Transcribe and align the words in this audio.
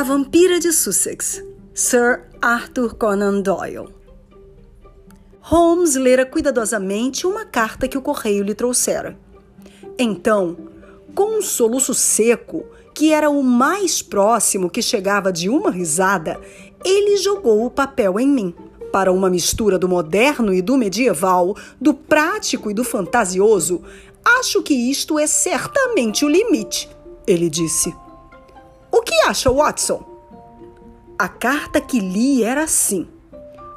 A 0.00 0.02
Vampira 0.02 0.58
de 0.58 0.72
Sussex, 0.72 1.44
Sir 1.74 2.22
Arthur 2.40 2.94
Conan 2.94 3.42
Doyle. 3.42 3.90
Holmes 5.42 5.94
lera 5.94 6.24
cuidadosamente 6.24 7.26
uma 7.26 7.44
carta 7.44 7.86
que 7.86 7.98
o 7.98 8.00
correio 8.00 8.42
lhe 8.42 8.54
trouxera. 8.54 9.18
Então, 9.98 10.56
com 11.14 11.36
um 11.36 11.42
soluço 11.42 11.92
seco, 11.92 12.64
que 12.94 13.12
era 13.12 13.28
o 13.28 13.42
mais 13.42 14.00
próximo 14.00 14.70
que 14.70 14.80
chegava 14.80 15.30
de 15.30 15.50
uma 15.50 15.70
risada, 15.70 16.40
ele 16.82 17.18
jogou 17.18 17.66
o 17.66 17.70
papel 17.70 18.18
em 18.18 18.26
mim. 18.26 18.54
Para 18.90 19.12
uma 19.12 19.28
mistura 19.28 19.78
do 19.78 19.86
moderno 19.86 20.54
e 20.54 20.62
do 20.62 20.78
medieval, 20.78 21.54
do 21.78 21.92
prático 21.92 22.70
e 22.70 22.74
do 22.74 22.84
fantasioso, 22.84 23.82
acho 24.24 24.62
que 24.62 24.72
isto 24.72 25.18
é 25.18 25.26
certamente 25.26 26.24
o 26.24 26.28
limite, 26.30 26.88
ele 27.26 27.50
disse. 27.50 27.94
O 28.92 29.02
que 29.02 29.14
acha, 29.26 29.50
Watson? 29.50 30.04
A 31.18 31.28
carta 31.28 31.80
que 31.80 32.00
li 32.00 32.42
era 32.42 32.64
assim: 32.64 33.08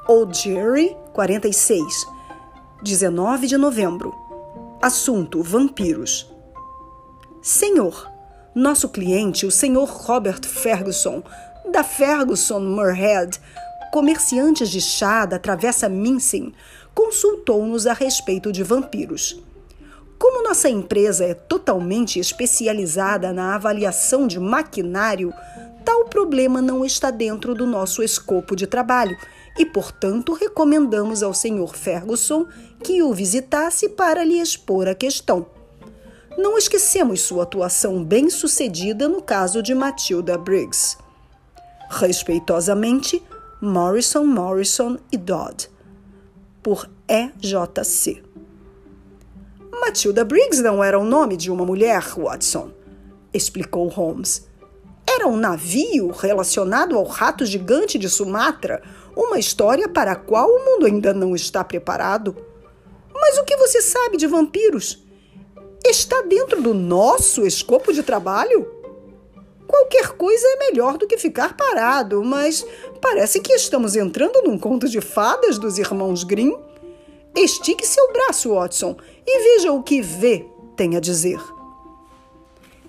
Old 0.07 0.37
Jerry, 0.37 0.95
46, 1.13 1.83
19 2.81 3.47
de 3.47 3.57
novembro. 3.57 4.13
Assunto: 4.81 5.41
vampiros. 5.43 6.31
Senhor, 7.41 8.09
nosso 8.55 8.89
cliente, 8.89 9.45
o 9.45 9.51
senhor 9.51 9.89
Robert 9.89 10.45
Ferguson, 10.45 11.21
da 11.71 11.83
Ferguson 11.83 12.59
Moorhead, 12.59 13.39
comerciantes 13.91 14.69
de 14.69 14.79
chá 14.79 15.25
da 15.25 15.37
Travessa 15.37 15.89
Mincing, 15.89 16.53
consultou-nos 16.95 17.85
a 17.85 17.93
respeito 17.93 18.51
de 18.51 18.63
vampiros. 18.63 19.43
Como 20.23 20.41
nossa 20.41 20.69
empresa 20.69 21.25
é 21.25 21.33
totalmente 21.33 22.17
especializada 22.17 23.33
na 23.33 23.55
avaliação 23.55 24.25
de 24.25 24.39
maquinário, 24.39 25.33
tal 25.83 26.05
problema 26.05 26.61
não 26.61 26.85
está 26.85 27.11
dentro 27.11 27.53
do 27.53 27.67
nosso 27.67 28.01
escopo 28.01 28.55
de 28.55 28.65
trabalho 28.65 29.17
e, 29.59 29.65
portanto, 29.65 30.31
recomendamos 30.31 31.21
ao 31.21 31.33
Sr. 31.33 31.75
Ferguson 31.75 32.47
que 32.81 33.03
o 33.03 33.13
visitasse 33.13 33.89
para 33.89 34.23
lhe 34.23 34.39
expor 34.39 34.87
a 34.87 34.95
questão. 34.95 35.45
Não 36.37 36.57
esquecemos 36.57 37.19
sua 37.19 37.43
atuação 37.43 38.01
bem-sucedida 38.01 39.09
no 39.09 39.21
caso 39.21 39.61
de 39.61 39.75
Matilda 39.75 40.37
Briggs. 40.37 40.97
Respeitosamente, 41.89 43.21
Morrison, 43.61 44.23
Morrison 44.23 44.97
e 45.11 45.17
Dodd. 45.17 45.69
Por 46.63 46.89
EJC. 47.09 48.23
Matilda 49.85 50.23
Briggs 50.23 50.63
não 50.63 50.81
era 50.81 50.97
o 50.97 51.03
nome 51.03 51.35
de 51.35 51.51
uma 51.51 51.65
mulher, 51.65 52.01
Watson, 52.15 52.71
explicou 53.33 53.89
Holmes. 53.89 54.47
Era 55.05 55.27
um 55.27 55.35
navio 55.35 56.09
relacionado 56.09 56.97
ao 56.97 57.03
rato 57.03 57.45
gigante 57.45 57.99
de 57.99 58.09
Sumatra, 58.09 58.81
uma 59.13 59.37
história 59.37 59.89
para 59.89 60.13
a 60.13 60.15
qual 60.15 60.47
o 60.47 60.63
mundo 60.63 60.85
ainda 60.85 61.13
não 61.13 61.35
está 61.35 61.65
preparado. 61.65 62.33
Mas 63.13 63.37
o 63.37 63.43
que 63.43 63.57
você 63.57 63.81
sabe 63.81 64.15
de 64.15 64.25
vampiros? 64.25 65.03
Está 65.85 66.21
dentro 66.21 66.61
do 66.61 66.73
nosso 66.73 67.45
escopo 67.45 67.91
de 67.91 68.03
trabalho? 68.03 68.65
Qualquer 69.67 70.13
coisa 70.13 70.47
é 70.47 70.71
melhor 70.71 70.97
do 70.97 71.05
que 71.05 71.17
ficar 71.17 71.57
parado, 71.57 72.23
mas 72.23 72.65
parece 73.01 73.41
que 73.41 73.51
estamos 73.51 73.97
entrando 73.97 74.43
num 74.43 74.57
conto 74.57 74.87
de 74.87 75.01
fadas 75.01 75.57
dos 75.57 75.77
irmãos 75.77 76.23
Grimm. 76.23 76.55
Estique 77.35 77.85
seu 77.85 78.11
braço, 78.13 78.53
Watson, 78.53 78.95
e 79.25 79.55
veja 79.55 79.71
o 79.71 79.81
que 79.81 80.01
vê 80.01 80.45
tem 80.75 80.95
a 80.95 80.99
dizer. 80.99 81.39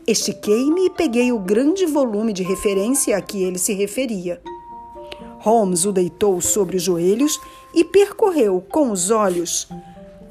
Estiquei-me 0.07 0.87
e 0.87 0.91
peguei 0.91 1.33
o 1.33 1.39
grande 1.39 1.87
volume 1.87 2.33
de 2.33 2.43
referência 2.43 3.17
a 3.17 3.23
que 3.23 3.43
ele 3.43 3.59
se 3.59 3.73
referia. 3.73 4.43
Holmes 5.39 5.87
o 5.87 5.93
deitou 5.93 6.41
sobre 6.43 6.77
os 6.77 6.83
joelhos 6.83 7.41
e 7.75 7.85
percorreu 7.85 8.61
com 8.61 8.91
os 8.91 9.11
olhos, 9.11 9.67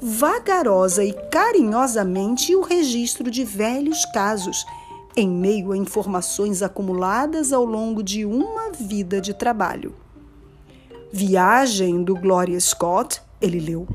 vagarosa 0.00 1.04
e 1.04 1.12
carinhosamente, 1.30 2.54
o 2.54 2.62
registro 2.62 3.30
de 3.30 3.44
velhos 3.44 4.04
casos, 4.06 4.64
em 5.16 5.28
meio 5.28 5.72
a 5.72 5.76
informações 5.76 6.62
acumuladas 6.62 7.52
ao 7.52 7.64
longo 7.64 8.02
de 8.02 8.24
uma 8.24 8.70
vida 8.70 9.20
de 9.20 9.34
trabalho. 9.34 9.94
Viagem 11.12 12.02
do 12.02 12.14
Gloria 12.14 12.60
Scott, 12.60 13.20
ele 13.40 13.60
leu. 13.60 13.88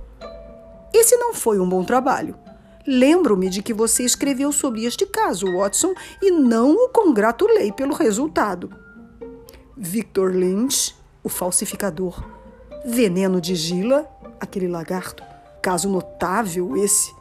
Esse 0.93 1.15
não 1.17 1.33
foi 1.33 1.59
um 1.59 1.67
bom 1.67 1.83
trabalho. 1.83 2.35
Lembro-me 2.85 3.49
de 3.49 3.61
que 3.61 3.73
você 3.73 4.03
escreveu 4.03 4.51
sobre 4.51 4.85
este 4.85 5.05
caso, 5.05 5.45
Watson, 5.57 5.93
e 6.21 6.31
não 6.31 6.73
o 6.73 6.89
congratulei 6.89 7.71
pelo 7.71 7.93
resultado. 7.93 8.69
Victor 9.77 10.33
Lynch, 10.33 10.95
o 11.23 11.29
falsificador. 11.29 12.23
Veneno 12.85 13.39
de 13.39 13.55
Gila, 13.55 14.09
aquele 14.39 14.67
lagarto. 14.67 15.23
Caso 15.61 15.89
notável 15.89 16.75
esse. 16.77 17.13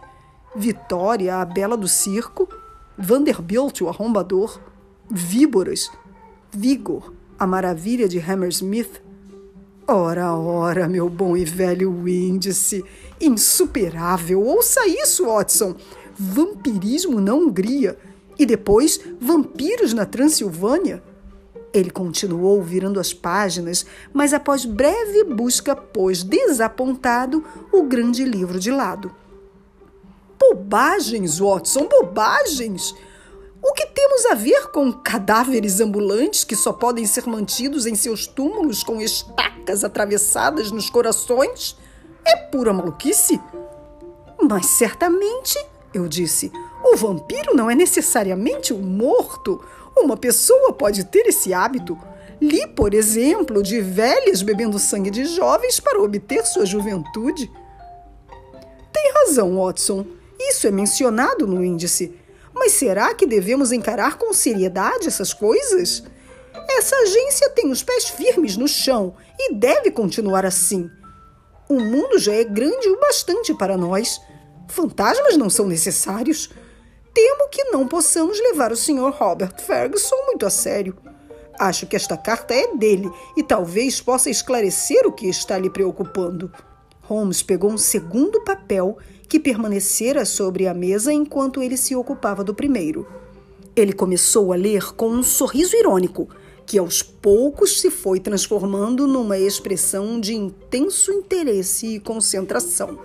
Vitória, 0.57 1.37
a 1.37 1.45
bela 1.45 1.77
do 1.77 1.87
circo. 1.87 2.49
Vanderbilt, 2.97 3.81
o 3.81 3.89
arrombador. 3.89 4.59
Víboras. 5.11 5.91
Vigor, 6.51 7.13
a 7.39 7.47
maravilha 7.47 8.09
de 8.09 8.19
Hammersmith. 8.19 9.03
Ora, 9.91 10.35
ora, 10.35 10.87
meu 10.87 11.09
bom 11.09 11.35
e 11.35 11.47
velho 11.47 12.07
índice, 12.07 12.85
insuperável. 13.19 14.43
Ouça 14.43 14.87
isso, 14.87 15.25
Watson. 15.25 15.75
Vampirismo 16.15 17.23
na 17.23 17.33
Hungria 17.33 17.97
e 18.39 18.45
depois 18.45 19.01
vampiros 19.19 19.95
na 19.95 20.05
Transilvânia. 20.05 21.03
Ele 21.73 21.89
continuou 21.89 22.63
virando 22.63 23.01
as 23.01 23.15
páginas, 23.15 23.87
mas 24.13 24.35
após 24.35 24.67
breve 24.67 25.25
busca 25.25 25.75
pôs 25.75 26.23
desapontado 26.23 27.43
o 27.73 27.85
grande 27.85 28.25
livro 28.25 28.61
de 28.61 28.71
lado. 28.71 29.11
Bobagens, 30.39 31.39
Watson, 31.39 31.89
bobagens! 31.89 32.95
O 33.63 33.73
que 33.73 33.87
temos 33.87 34.25
a 34.27 34.35
ver 34.35 34.69
com 34.69 34.93
cadáveres 34.93 35.81
ambulantes 35.81 36.45
que 36.45 36.55
só 36.55 36.73
podem 36.73 37.05
ser 37.07 37.27
mantidos 37.27 37.87
em 37.87 37.95
seus 37.95 38.27
túmulos 38.27 38.83
com 38.83 39.01
estacas 39.01 39.83
atravessadas 39.83 40.71
nos 40.71 40.89
corações? 40.89 41.77
É 42.25 42.37
pura 42.37 42.73
maluquice. 42.73 43.41
Mas 44.41 44.67
certamente, 44.67 45.59
eu 45.93 46.07
disse, 46.07 46.53
o 46.85 46.97
vampiro 46.97 47.55
não 47.55 47.69
é 47.69 47.75
necessariamente 47.75 48.73
um 48.73 48.83
morto. 48.83 49.61
Uma 49.97 50.17
pessoa 50.17 50.73
pode 50.73 51.05
ter 51.05 51.27
esse 51.27 51.53
hábito. 51.53 51.99
Li, 52.41 52.65
por 52.69 52.95
exemplo, 52.95 53.63
de 53.63 53.81
velhas 53.81 54.43
bebendo 54.43 54.79
sangue 54.79 55.11
de 55.11 55.25
jovens 55.25 55.81
para 55.81 56.01
obter 56.01 56.47
sua 56.47 56.65
juventude. 56.65 57.51
Tem 58.93 59.13
razão, 59.15 59.57
Watson. 59.57 60.07
Isso 60.39 60.69
é 60.69 60.71
mencionado 60.71 61.49
no 61.49 61.65
índice. 61.65 62.15
Mas 62.59 62.73
será 62.73 63.15
que 63.15 63.27
devemos 63.27 63.71
encarar 63.71 64.19
com 64.19 64.33
seriedade 64.33 65.07
essas 65.07 65.33
coisas? 65.33 66.03
Essa 66.69 66.97
agência 66.97 67.49
tem 67.51 67.71
os 67.71 67.83
pés 67.83 68.09
firmes 68.09 68.57
no 68.57 68.67
chão 68.67 69.15
e 69.39 69.55
deve 69.55 69.91
continuar 69.91 70.45
assim. 70.45 70.91
O 71.69 71.81
mundo 71.81 72.19
já 72.19 72.35
é 72.35 72.45
grande 72.45 72.89
o 72.89 72.99
bastante 72.99 73.55
para 73.55 73.77
nós. 73.77 74.21
Fantasmas 74.69 75.37
não 75.37 75.49
são 75.49 75.67
necessários. 75.67 76.51
Temo 77.15 77.49
que 77.49 77.65
não 77.65 77.87
possamos 77.87 78.39
levar 78.41 78.73
o 78.73 78.77
Sr. 78.77 79.11
Robert 79.11 79.61
Ferguson 79.61 80.17
muito 80.27 80.45
a 80.45 80.51
sério. 80.51 80.97
Acho 81.59 81.87
que 81.87 81.97
esta 81.97 82.17
carta 82.17 82.55
é 82.55 82.77
dele 82.77 83.11
e 83.37 83.43
talvez 83.43 84.01
possa 84.01 84.31
esclarecer 84.31 85.07
o 85.07 85.13
que 85.13 85.29
está 85.29 85.59
lhe 85.59 85.71
preocupando. 85.71 86.53
Holmes 87.03 87.43
pegou 87.43 87.71
um 87.71 87.79
segundo 87.79 88.45
papel 88.45 88.99
que 89.29 89.39
permanecera 89.39 90.25
sobre 90.25 90.67
a 90.67 90.73
mesa 90.73 91.13
enquanto 91.13 91.63
ele 91.63 91.77
se 91.77 91.95
ocupava 91.95 92.43
do 92.43 92.55
primeiro. 92.55 93.07
Ele 93.77 93.93
começou 93.93 94.53
a 94.53 94.57
ler 94.57 94.95
com 94.95 95.09
um 95.11 95.23
sorriso 95.23 95.77
irônico, 95.77 96.29
que 96.65 96.79
aos 96.79 97.03
poucos 97.03 97.81
se 97.81 97.91
foi 97.91 98.21
transformando 98.21 99.07
numa 99.07 99.39
expressão 99.39 100.19
de 100.19 100.35
intenso 100.35 101.13
interesse 101.13 101.95
e 101.95 102.01
concentração. 102.01 102.99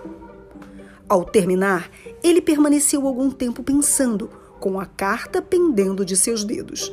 Ao 1.08 1.24
terminar, 1.24 1.90
ele 2.22 2.40
permaneceu 2.40 3.06
algum 3.06 3.30
tempo 3.30 3.62
pensando, 3.62 4.30
com 4.58 4.80
a 4.80 4.86
carta 4.86 5.42
pendendo 5.42 6.04
de 6.04 6.16
seus 6.16 6.42
dedos. 6.42 6.92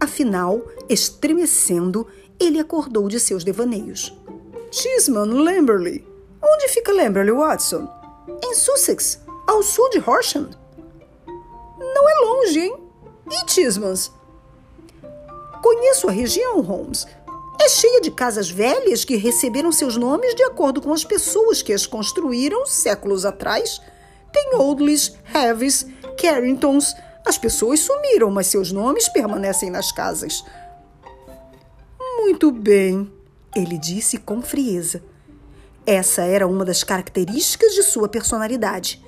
Afinal, 0.00 0.66
estremecendo, 0.88 2.06
ele 2.40 2.58
acordou 2.58 3.08
de 3.08 3.20
seus 3.20 3.44
devaneios. 3.44 4.16
Chisman 4.70 5.42
Lamberley. 5.42 6.04
Onde 6.42 6.68
fica 6.68 6.92
Lamberley, 6.92 7.34
Watson? 7.34 7.97
Em 8.44 8.54
Sussex, 8.54 9.20
ao 9.46 9.62
sul 9.62 9.88
de 9.90 9.98
Horsham. 9.98 10.50
Não 11.78 12.08
é 12.08 12.14
longe, 12.24 12.60
hein? 12.60 12.76
E 13.30 13.50
Chismans? 13.50 14.12
Conheço 15.62 16.08
a 16.08 16.12
região, 16.12 16.60
Holmes. 16.60 17.06
É 17.60 17.68
cheia 17.68 18.00
de 18.00 18.10
casas 18.10 18.50
velhas 18.50 19.04
que 19.04 19.16
receberam 19.16 19.72
seus 19.72 19.96
nomes 19.96 20.34
de 20.34 20.42
acordo 20.44 20.80
com 20.80 20.92
as 20.92 21.04
pessoas 21.04 21.60
que 21.60 21.72
as 21.72 21.86
construíram 21.86 22.64
séculos 22.64 23.24
atrás. 23.24 23.80
Tem 24.32 24.54
Oldleys, 24.54 25.16
Heavis, 25.34 25.86
Carringtons. 26.20 26.94
As 27.26 27.36
pessoas 27.36 27.80
sumiram, 27.80 28.30
mas 28.30 28.46
seus 28.46 28.70
nomes 28.70 29.08
permanecem 29.08 29.70
nas 29.70 29.90
casas. 29.90 30.44
Muito 32.00 32.52
bem, 32.52 33.10
ele 33.56 33.76
disse 33.76 34.18
com 34.18 34.40
frieza. 34.40 35.02
Essa 35.90 36.20
era 36.20 36.46
uma 36.46 36.66
das 36.66 36.84
características 36.84 37.72
de 37.72 37.82
sua 37.82 38.10
personalidade. 38.10 39.02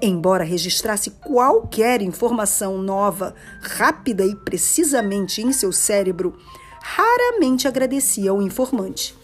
Embora 0.00 0.42
registrasse 0.42 1.10
qualquer 1.10 2.00
informação 2.00 2.78
nova, 2.78 3.34
rápida 3.60 4.24
e 4.24 4.34
precisamente 4.34 5.42
em 5.42 5.52
seu 5.52 5.70
cérebro, 5.70 6.34
raramente 6.80 7.68
agradecia 7.68 8.30
ao 8.30 8.40
informante. 8.40 9.14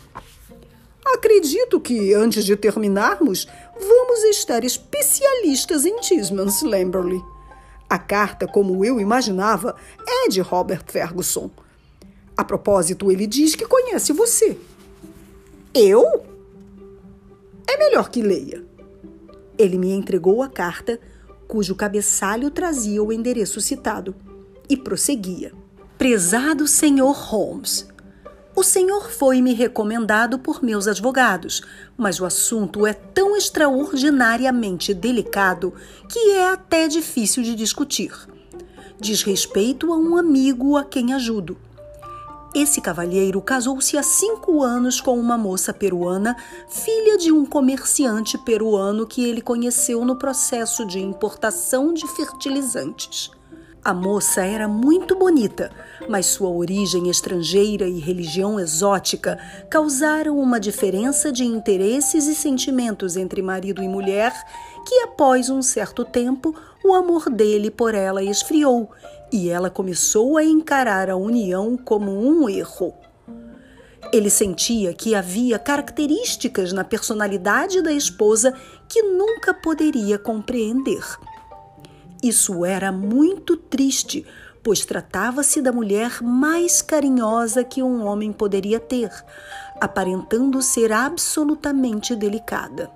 Acredito 1.02 1.80
que, 1.80 2.12
antes 2.12 2.44
de 2.44 2.54
terminarmos, 2.54 3.48
vamos 3.80 4.24
estar 4.24 4.62
especialistas 4.62 5.86
em 5.86 5.98
Tismans 6.00 6.60
Lamberley. 6.60 7.22
A 7.88 7.98
carta, 7.98 8.46
como 8.46 8.84
eu 8.84 9.00
imaginava, 9.00 9.76
é 10.06 10.28
de 10.28 10.42
Robert 10.42 10.84
Ferguson. 10.86 11.50
A 12.36 12.44
propósito, 12.44 13.10
ele 13.10 13.26
diz 13.26 13.54
que 13.54 13.64
conhece 13.64 14.12
você. 14.12 14.58
Eu? 15.72 16.36
É 17.68 17.76
melhor 17.76 18.08
que 18.08 18.22
leia. 18.22 18.64
Ele 19.58 19.76
me 19.76 19.92
entregou 19.92 20.42
a 20.42 20.48
carta, 20.48 20.98
cujo 21.46 21.74
cabeçalho 21.74 22.50
trazia 22.50 23.02
o 23.02 23.12
endereço 23.12 23.60
citado, 23.60 24.16
e 24.70 24.76
prosseguia. 24.76 25.52
Prezado 25.98 26.66
Senhor 26.66 27.12
Holmes, 27.12 27.86
o 28.58 28.64
senhor 28.64 29.08
foi-me 29.10 29.52
recomendado 29.54 30.38
por 30.38 30.64
meus 30.64 30.88
advogados, 30.88 31.62
mas 31.96 32.18
o 32.18 32.24
assunto 32.24 32.86
é 32.86 32.92
tão 32.92 33.36
extraordinariamente 33.36 34.92
delicado 34.92 35.72
que 36.08 36.32
é 36.32 36.50
até 36.50 36.88
difícil 36.88 37.44
de 37.44 37.54
discutir. 37.54 38.12
Diz 38.98 39.22
respeito 39.22 39.92
a 39.92 39.96
um 39.96 40.16
amigo 40.16 40.76
a 40.76 40.84
quem 40.84 41.12
ajudo. 41.12 41.56
Esse 42.54 42.80
cavalheiro 42.80 43.42
casou-se 43.42 43.98
há 43.98 44.02
cinco 44.02 44.62
anos 44.62 45.02
com 45.02 45.18
uma 45.18 45.36
moça 45.36 45.72
peruana, 45.72 46.34
filha 46.66 47.18
de 47.18 47.30
um 47.30 47.44
comerciante 47.44 48.38
peruano 48.38 49.06
que 49.06 49.22
ele 49.22 49.42
conheceu 49.42 50.02
no 50.04 50.16
processo 50.16 50.86
de 50.86 50.98
importação 50.98 51.92
de 51.92 52.06
fertilizantes. 52.08 53.30
A 53.84 53.94
moça 53.94 54.42
era 54.42 54.66
muito 54.66 55.14
bonita, 55.14 55.70
mas 56.08 56.26
sua 56.26 56.48
origem 56.48 57.08
estrangeira 57.08 57.86
e 57.86 58.00
religião 58.00 58.58
exótica 58.58 59.38
causaram 59.70 60.38
uma 60.38 60.58
diferença 60.58 61.30
de 61.30 61.44
interesses 61.44 62.26
e 62.26 62.34
sentimentos 62.34 63.16
entre 63.16 63.40
marido 63.40 63.82
e 63.82 63.88
mulher 63.88 64.32
que, 64.86 65.02
após 65.02 65.48
um 65.48 65.62
certo 65.62 66.04
tempo, 66.04 66.54
o 66.84 66.94
amor 66.94 67.30
dele 67.30 67.70
por 67.70 67.94
ela 67.94 68.22
esfriou 68.22 68.90
e 69.32 69.48
ela 69.48 69.70
começou 69.70 70.36
a 70.36 70.44
encarar 70.44 71.10
a 71.10 71.16
união 71.16 71.76
como 71.76 72.10
um 72.10 72.48
erro. 72.48 72.94
Ele 74.12 74.30
sentia 74.30 74.94
que 74.94 75.14
havia 75.14 75.58
características 75.58 76.72
na 76.72 76.84
personalidade 76.84 77.82
da 77.82 77.92
esposa 77.92 78.54
que 78.88 79.02
nunca 79.02 79.52
poderia 79.52 80.18
compreender. 80.18 81.04
Isso 82.22 82.64
era 82.64 82.90
muito 82.90 83.56
triste, 83.56 84.24
pois 84.62 84.84
tratava-se 84.84 85.60
da 85.60 85.72
mulher 85.72 86.22
mais 86.22 86.80
carinhosa 86.80 87.62
que 87.62 87.82
um 87.82 88.04
homem 88.04 88.32
poderia 88.32 88.80
ter, 88.80 89.10
aparentando 89.80 90.60
ser 90.62 90.90
absolutamente 90.90 92.16
delicada. 92.16 92.90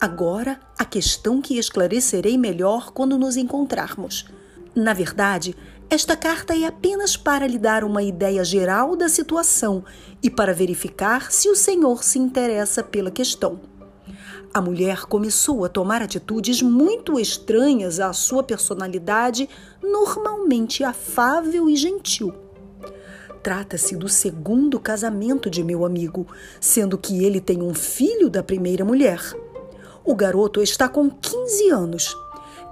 Agora, 0.00 0.60
a 0.78 0.84
questão 0.84 1.40
que 1.40 1.58
esclarecerei 1.58 2.36
melhor 2.36 2.92
quando 2.92 3.18
nos 3.18 3.36
encontrarmos. 3.36 4.26
Na 4.74 4.92
verdade, 4.92 5.56
esta 5.90 6.16
carta 6.16 6.54
é 6.54 6.66
apenas 6.66 7.16
para 7.16 7.46
lhe 7.46 7.58
dar 7.58 7.82
uma 7.82 8.02
ideia 8.02 8.44
geral 8.44 8.94
da 8.94 9.08
situação 9.08 9.84
e 10.22 10.28
para 10.28 10.52
verificar 10.52 11.32
se 11.32 11.48
o 11.48 11.56
senhor 11.56 12.04
se 12.04 12.18
interessa 12.18 12.82
pela 12.82 13.10
questão. 13.10 13.60
A 14.52 14.60
mulher 14.60 15.02
começou 15.02 15.64
a 15.64 15.68
tomar 15.68 16.02
atitudes 16.02 16.62
muito 16.62 17.18
estranhas 17.18 18.00
à 18.00 18.12
sua 18.12 18.42
personalidade, 18.42 19.48
normalmente 19.82 20.82
afável 20.84 21.68
e 21.68 21.76
gentil. 21.76 22.34
Trata-se 23.42 23.96
do 23.96 24.08
segundo 24.08 24.80
casamento 24.80 25.48
de 25.48 25.62
meu 25.62 25.84
amigo, 25.84 26.26
sendo 26.60 26.98
que 26.98 27.24
ele 27.24 27.40
tem 27.40 27.62
um 27.62 27.72
filho 27.74 28.28
da 28.28 28.42
primeira 28.42 28.84
mulher. 28.84 29.20
O 30.04 30.14
garoto 30.14 30.62
está 30.62 30.88
com 30.88 31.08
15 31.08 31.70
anos. 31.70 32.16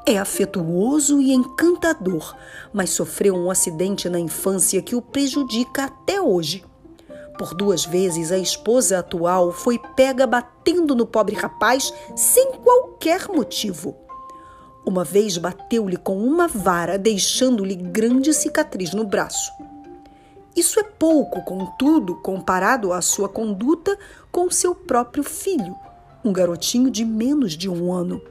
É 0.08 0.19
afetuoso 0.19 1.20
e 1.20 1.32
encantador, 1.32 2.37
mas 2.73 2.91
sofreu 2.91 3.35
um 3.35 3.50
acidente 3.50 4.08
na 4.08 4.20
infância 4.20 4.81
que 4.81 4.94
o 4.94 5.03
prejudica 5.03 5.87
até 5.87 6.20
hoje. 6.20 6.64
Por 7.37 7.53
duas 7.53 7.85
vezes, 7.85 8.31
a 8.31 8.38
esposa 8.38 9.00
atual 9.00 9.50
foi 9.50 9.81
pega 9.97 10.25
batendo 10.25 10.94
no 10.94 11.06
pobre 11.06 11.35
rapaz 11.35 11.93
sem 12.14 12.53
qualquer 12.53 13.26
motivo. 13.26 13.97
Uma 14.87 15.03
vez 15.03 15.38
bateu-lhe 15.38 15.97
com 15.97 16.17
uma 16.17 16.47
vara, 16.47 16.97
deixando-lhe 16.97 17.75
grande 17.75 18.32
cicatriz 18.32 18.94
no 18.94 19.05
braço. 19.05 19.50
Isso 20.55 20.79
é 20.79 20.85
pouco, 20.85 21.43
contudo, 21.43 22.14
comparado 22.23 22.93
à 22.93 23.03
sua 23.03 23.29
conduta 23.29 23.99
com 24.31 24.49
seu 24.53 24.73
próprio 24.73 25.25
filho, 25.25 25.75
um 26.25 26.32
garotinho 26.32 26.93
de 26.93 27.05
menos 27.05 27.55
de 27.55 27.69
um 27.69 27.93
ano. 27.93 28.23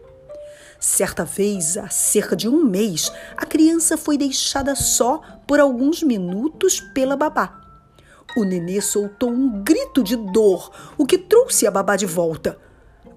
Certa 0.88 1.26
vez, 1.26 1.78
há 1.78 1.90
cerca 1.90 2.36
de 2.36 2.48
um 2.48 2.64
mês, 2.64 3.12
a 3.36 3.44
criança 3.44 3.98
foi 3.98 4.20
deixada 4.20 4.76
só 4.76 5.20
por 5.48 5.60
alguns 5.60 6.04
minutos 6.04 6.80
pela 6.80 7.18
babá. 7.18 7.60
O 8.38 8.44
nenê 8.44 8.80
soltou 8.80 9.32
um 9.32 9.64
grito 9.64 10.04
de 10.04 10.16
dor, 10.16 10.72
o 10.96 11.04
que 11.04 11.18
trouxe 11.18 11.66
a 11.66 11.72
babá 11.72 11.96
de 11.96 12.06
volta. 12.06 12.60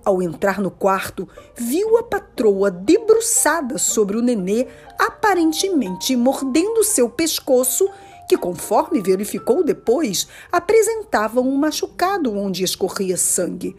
Ao 0.03 0.23
entrar 0.23 0.62
no 0.62 0.70
quarto, 0.70 1.29
viu 1.55 1.99
a 1.99 2.03
patroa 2.03 2.70
debruçada 2.70 3.76
sobre 3.76 4.17
o 4.17 4.23
nenê, 4.23 4.67
aparentemente 4.99 6.17
mordendo 6.17 6.82
seu 6.82 7.11
pescoço, 7.11 7.87
que, 8.26 8.38
conforme 8.38 9.03
verificou 9.03 9.62
depois, 9.62 10.26
apresentava 10.50 11.43
um 11.43 11.55
machucado 11.55 12.35
onde 12.35 12.65
escorria 12.65 13.19
sangue. 13.19 13.76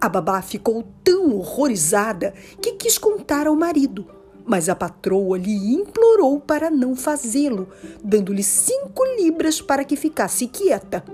A 0.00 0.08
babá 0.08 0.40
ficou 0.40 0.84
tão 1.04 1.36
horrorizada 1.36 2.32
que 2.60 2.72
quis 2.72 2.96
contar 2.96 3.46
ao 3.46 3.54
marido 3.54 4.06
mas 4.50 4.68
a 4.68 4.74
patroa 4.74 5.38
lhe 5.38 5.74
implorou 5.74 6.40
para 6.40 6.70
não 6.70 6.96
fazê-lo, 6.96 7.68
dando-lhe 8.02 8.42
cinco 8.42 9.04
libras 9.16 9.60
para 9.60 9.84
que 9.84 9.94
ficasse 9.94 10.48
quieta. 10.48 11.04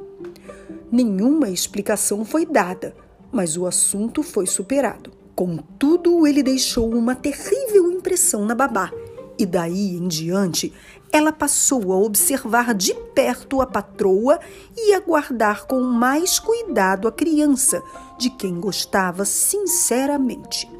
Nenhuma 0.90 1.50
explicação 1.50 2.24
foi 2.24 2.46
dada, 2.46 2.94
mas 3.30 3.54
o 3.58 3.66
assunto 3.66 4.22
foi 4.22 4.46
superado. 4.46 5.12
Contudo, 5.34 6.26
ele 6.26 6.42
deixou 6.42 6.88
uma 6.94 7.14
terrível 7.14 7.92
impressão 7.92 8.46
na 8.46 8.54
babá, 8.54 8.90
e 9.38 9.44
daí 9.44 9.96
em 9.96 10.08
diante 10.08 10.72
ela 11.12 11.30
passou 11.30 11.92
a 11.92 11.96
observar 11.98 12.74
de 12.74 12.94
perto 13.14 13.60
a 13.60 13.66
patroa 13.66 14.40
e 14.76 14.94
a 14.94 15.00
guardar 15.00 15.66
com 15.66 15.80
mais 15.80 16.38
cuidado 16.38 17.06
a 17.06 17.12
criança, 17.12 17.82
de 18.18 18.30
quem 18.30 18.60
gostava 18.60 19.24
sinceramente. 19.24 20.70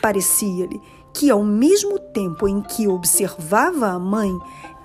Parecia-lhe 0.00 0.80
que, 1.12 1.30
ao 1.30 1.44
mesmo 1.44 1.98
tempo 1.98 2.48
em 2.48 2.60
que 2.60 2.88
observava 2.88 3.88
a 3.88 3.98
mãe, 3.98 4.32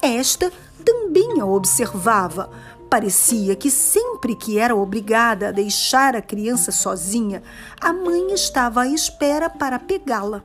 esta 0.02 0.52
também 0.84 1.40
a 1.40 1.46
observava. 1.46 2.50
Parecia 2.90 3.56
que 3.56 3.70
sempre 3.70 4.36
que 4.36 4.58
era 4.58 4.76
obrigada 4.76 5.50
a 5.50 5.52
deixar 5.52 6.16
a 6.16 6.22
criança 6.22 6.72
sozinha, 6.72 7.44
a 7.82 7.92
mãe 7.92 8.34
estava 8.34 8.82
à 8.82 8.88
espera 8.88 9.50
para 9.50 9.80
pegá-la. 9.80 10.44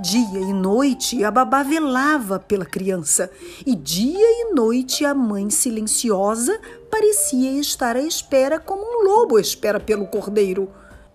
Dia 0.00 0.38
e 0.38 0.52
noite 0.52 1.24
a 1.24 1.30
babá 1.30 1.64
velava 1.64 2.38
pela 2.38 2.64
criança, 2.64 3.28
e 3.66 3.74
dia 3.74 4.16
e 4.16 4.54
noite 4.54 5.04
a 5.04 5.12
mãe 5.12 5.50
silenciosa 5.50 6.56
parecia 6.88 7.58
estar 7.58 7.96
à 7.96 8.00
espera 8.00 8.60
como 8.60 8.80
um 8.80 9.04
lobo 9.04 9.40
espera 9.40 9.80
pelo 9.80 10.06
cordeiro. 10.06 10.70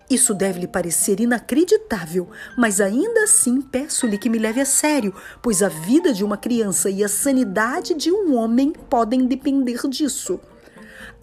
Isso 0.10 0.34
deve 0.34 0.60
lhe 0.60 0.68
parecer 0.68 1.22
inacreditável, 1.22 2.28
mas 2.58 2.82
ainda 2.82 3.24
assim 3.24 3.62
peço-lhe 3.62 4.18
que 4.18 4.30
me 4.30 4.38
leve 4.38 4.60
a 4.60 4.66
sério, 4.66 5.14
pois 5.42 5.64
a 5.64 5.70
vida 5.70 6.12
de 6.12 6.26
uma 6.26 6.36
criança 6.36 6.90
e 6.90 7.06
a 7.06 7.08
sanidade 7.08 7.94
de 7.94 8.12
um 8.12 8.36
homem 8.36 8.74
podem 8.90 9.26
depender 9.26 9.80
disso. 9.88 10.42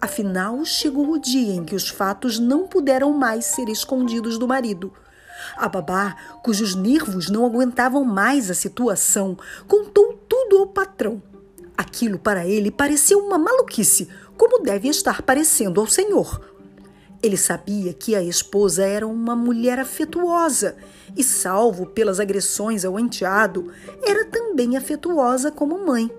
Afinal, 0.01 0.65
chegou 0.65 1.11
o 1.11 1.19
dia 1.19 1.53
em 1.53 1.63
que 1.63 1.75
os 1.75 1.89
fatos 1.89 2.39
não 2.39 2.67
puderam 2.67 3.13
mais 3.13 3.45
ser 3.45 3.69
escondidos 3.69 4.39
do 4.39 4.47
marido. 4.47 4.91
A 5.55 5.67
babá, 5.67 6.15
cujos 6.43 6.75
nervos 6.75 7.29
não 7.29 7.45
aguentavam 7.45 8.03
mais 8.03 8.49
a 8.49 8.53
situação, 8.53 9.37
contou 9.67 10.19
tudo 10.27 10.57
ao 10.57 10.67
patrão. 10.67 11.21
Aquilo 11.77 12.19
para 12.19 12.45
ele 12.45 12.69
pareceu 12.69 13.19
uma 13.19 13.37
maluquice, 13.37 14.07
como 14.37 14.63
deve 14.63 14.87
estar 14.87 15.21
parecendo 15.21 15.79
ao 15.79 15.87
senhor. 15.87 16.51
Ele 17.23 17.37
sabia 17.37 17.93
que 17.93 18.15
a 18.15 18.23
esposa 18.23 18.83
era 18.83 19.07
uma 19.07 19.35
mulher 19.35 19.77
afetuosa 19.77 20.75
e, 21.15 21.23
salvo 21.23 21.85
pelas 21.85 22.19
agressões 22.19 22.83
ao 22.83 22.99
enteado, 22.99 23.71
era 24.03 24.25
também 24.25 24.75
afetuosa 24.75 25.51
como 25.51 25.85
mãe. 25.85 26.11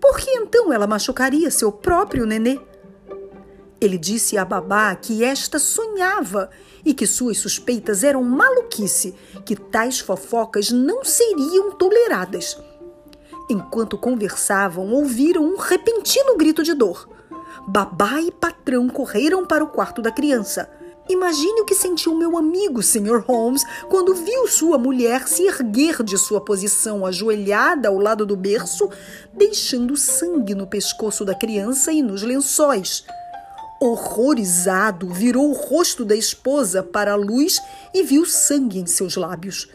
Por 0.00 0.18
que 0.18 0.30
então 0.30 0.72
ela 0.72 0.86
machucaria 0.86 1.50
seu 1.50 1.70
próprio 1.70 2.26
nenê? 2.26 2.60
Ele 3.80 3.98
disse 3.98 4.38
à 4.38 4.44
babá 4.44 4.94
que 4.94 5.22
esta 5.22 5.58
sonhava 5.58 6.50
e 6.86 6.94
que 6.94 7.04
suas 7.04 7.38
suspeitas 7.38 8.04
eram 8.04 8.22
maluquice, 8.22 9.12
que 9.44 9.56
tais 9.56 9.98
fofocas 9.98 10.70
não 10.70 11.04
seriam 11.04 11.72
toleradas. 11.72 12.56
Enquanto 13.50 13.98
conversavam, 13.98 14.92
ouviram 14.92 15.42
um 15.42 15.56
repentino 15.56 16.36
grito 16.36 16.62
de 16.62 16.74
dor. 16.74 17.08
Babá 17.66 18.20
e 18.20 18.30
patrão 18.30 18.88
correram 18.88 19.44
para 19.44 19.64
o 19.64 19.66
quarto 19.66 20.00
da 20.00 20.12
criança. 20.12 20.70
Imagine 21.08 21.60
o 21.60 21.64
que 21.64 21.74
sentiu 21.74 22.14
meu 22.14 22.36
amigo, 22.36 22.82
Sr. 22.82 23.24
Holmes, 23.26 23.64
quando 23.88 24.14
viu 24.14 24.46
sua 24.46 24.78
mulher 24.78 25.26
se 25.26 25.44
erguer 25.44 26.04
de 26.04 26.16
sua 26.16 26.40
posição 26.40 27.04
ajoelhada 27.04 27.88
ao 27.88 27.98
lado 27.98 28.24
do 28.24 28.36
berço, 28.36 28.88
deixando 29.32 29.96
sangue 29.96 30.54
no 30.54 30.66
pescoço 30.66 31.24
da 31.24 31.34
criança 31.34 31.92
e 31.92 32.02
nos 32.02 32.22
lençóis. 32.22 33.04
Horrorizado, 33.80 35.08
virou 35.08 35.50
o 35.50 35.54
rosto 35.54 36.04
da 36.04 36.16
esposa 36.16 36.82
para 36.82 37.12
a 37.12 37.16
luz 37.16 37.60
e 37.92 38.02
viu 38.02 38.24
sangue 38.24 38.78
em 38.78 38.86
seus 38.86 39.16
lábios. 39.16 39.68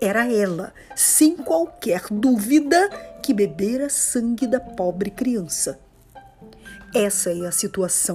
Era 0.00 0.30
ela, 0.32 0.72
sem 0.94 1.36
qualquer 1.36 2.02
dúvida, 2.10 2.88
que 3.22 3.34
bebera 3.34 3.88
sangue 3.88 4.46
da 4.46 4.60
pobre 4.60 5.10
criança. 5.10 5.80
Essa 6.94 7.32
é 7.32 7.46
a 7.46 7.50
situação. 7.50 8.14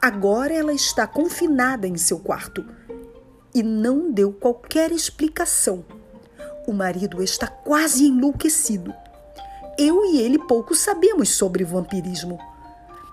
Agora 0.00 0.54
ela 0.54 0.72
está 0.72 1.06
confinada 1.06 1.86
em 1.86 1.96
seu 1.96 2.18
quarto 2.18 2.64
e 3.54 3.62
não 3.62 4.10
deu 4.10 4.32
qualquer 4.32 4.90
explicação. 4.92 5.84
O 6.66 6.72
marido 6.72 7.22
está 7.22 7.46
quase 7.46 8.06
enlouquecido. 8.06 8.94
Eu 9.78 10.04
e 10.06 10.20
ele 10.20 10.38
pouco 10.38 10.74
sabemos 10.74 11.30
sobre 11.30 11.64
vampirismo. 11.64 12.38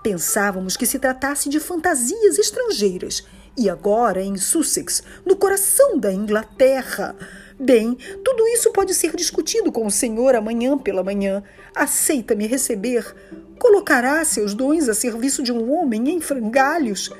Pensávamos 0.02 0.76
que 0.76 0.86
se 0.86 0.98
tratasse 0.98 1.48
de 1.48 1.60
fantasias 1.60 2.38
estrangeiras. 2.38 3.24
E 3.56 3.68
agora, 3.68 4.22
em 4.22 4.36
Sussex, 4.36 5.02
no 5.26 5.36
coração 5.36 5.98
da 5.98 6.12
Inglaterra. 6.12 7.14
Bem, 7.58 7.98
tudo 8.24 8.46
isso 8.48 8.72
pode 8.72 8.94
ser 8.94 9.14
discutido 9.14 9.70
com 9.70 9.86
o 9.86 9.90
senhor 9.90 10.34
amanhã 10.34 10.78
pela 10.78 11.04
manhã. 11.04 11.42
Aceita 11.74 12.34
me 12.34 12.46
receber? 12.46 13.14
Colocará 13.58 14.24
seus 14.24 14.54
dons 14.54 14.88
a 14.88 14.94
serviço 14.94 15.42
de 15.42 15.52
um 15.52 15.70
homem 15.74 16.08
em 16.08 16.20
frangalhos? 16.20 17.10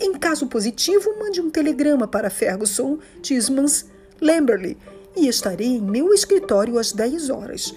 Em 0.00 0.12
caso 0.14 0.48
positivo, 0.48 1.16
mande 1.20 1.40
um 1.40 1.48
telegrama 1.48 2.08
para 2.08 2.30
Ferguson, 2.30 2.98
Tismans, 3.22 3.86
Lamberley 4.20 4.76
e 5.16 5.28
estarei 5.28 5.76
em 5.76 5.80
meu 5.80 6.12
escritório 6.12 6.78
às 6.78 6.90
10 6.90 7.30
horas. 7.30 7.72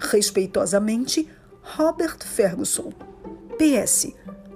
Respeitosamente, 0.00 1.28
Robert 1.62 2.18
Ferguson. 2.24 2.92
PS. 3.54 4.12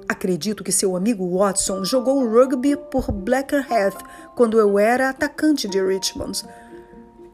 Acredito 0.08 0.64
que 0.64 0.72
seu 0.72 0.96
amigo 0.96 1.38
Watson 1.38 1.84
jogou 1.84 2.26
rugby 2.26 2.76
por 2.76 3.12
Blackheath 3.12 3.98
quando 4.34 4.58
eu 4.58 4.78
era 4.78 5.10
atacante 5.10 5.68
de 5.68 5.80
Richmond. 5.82 6.44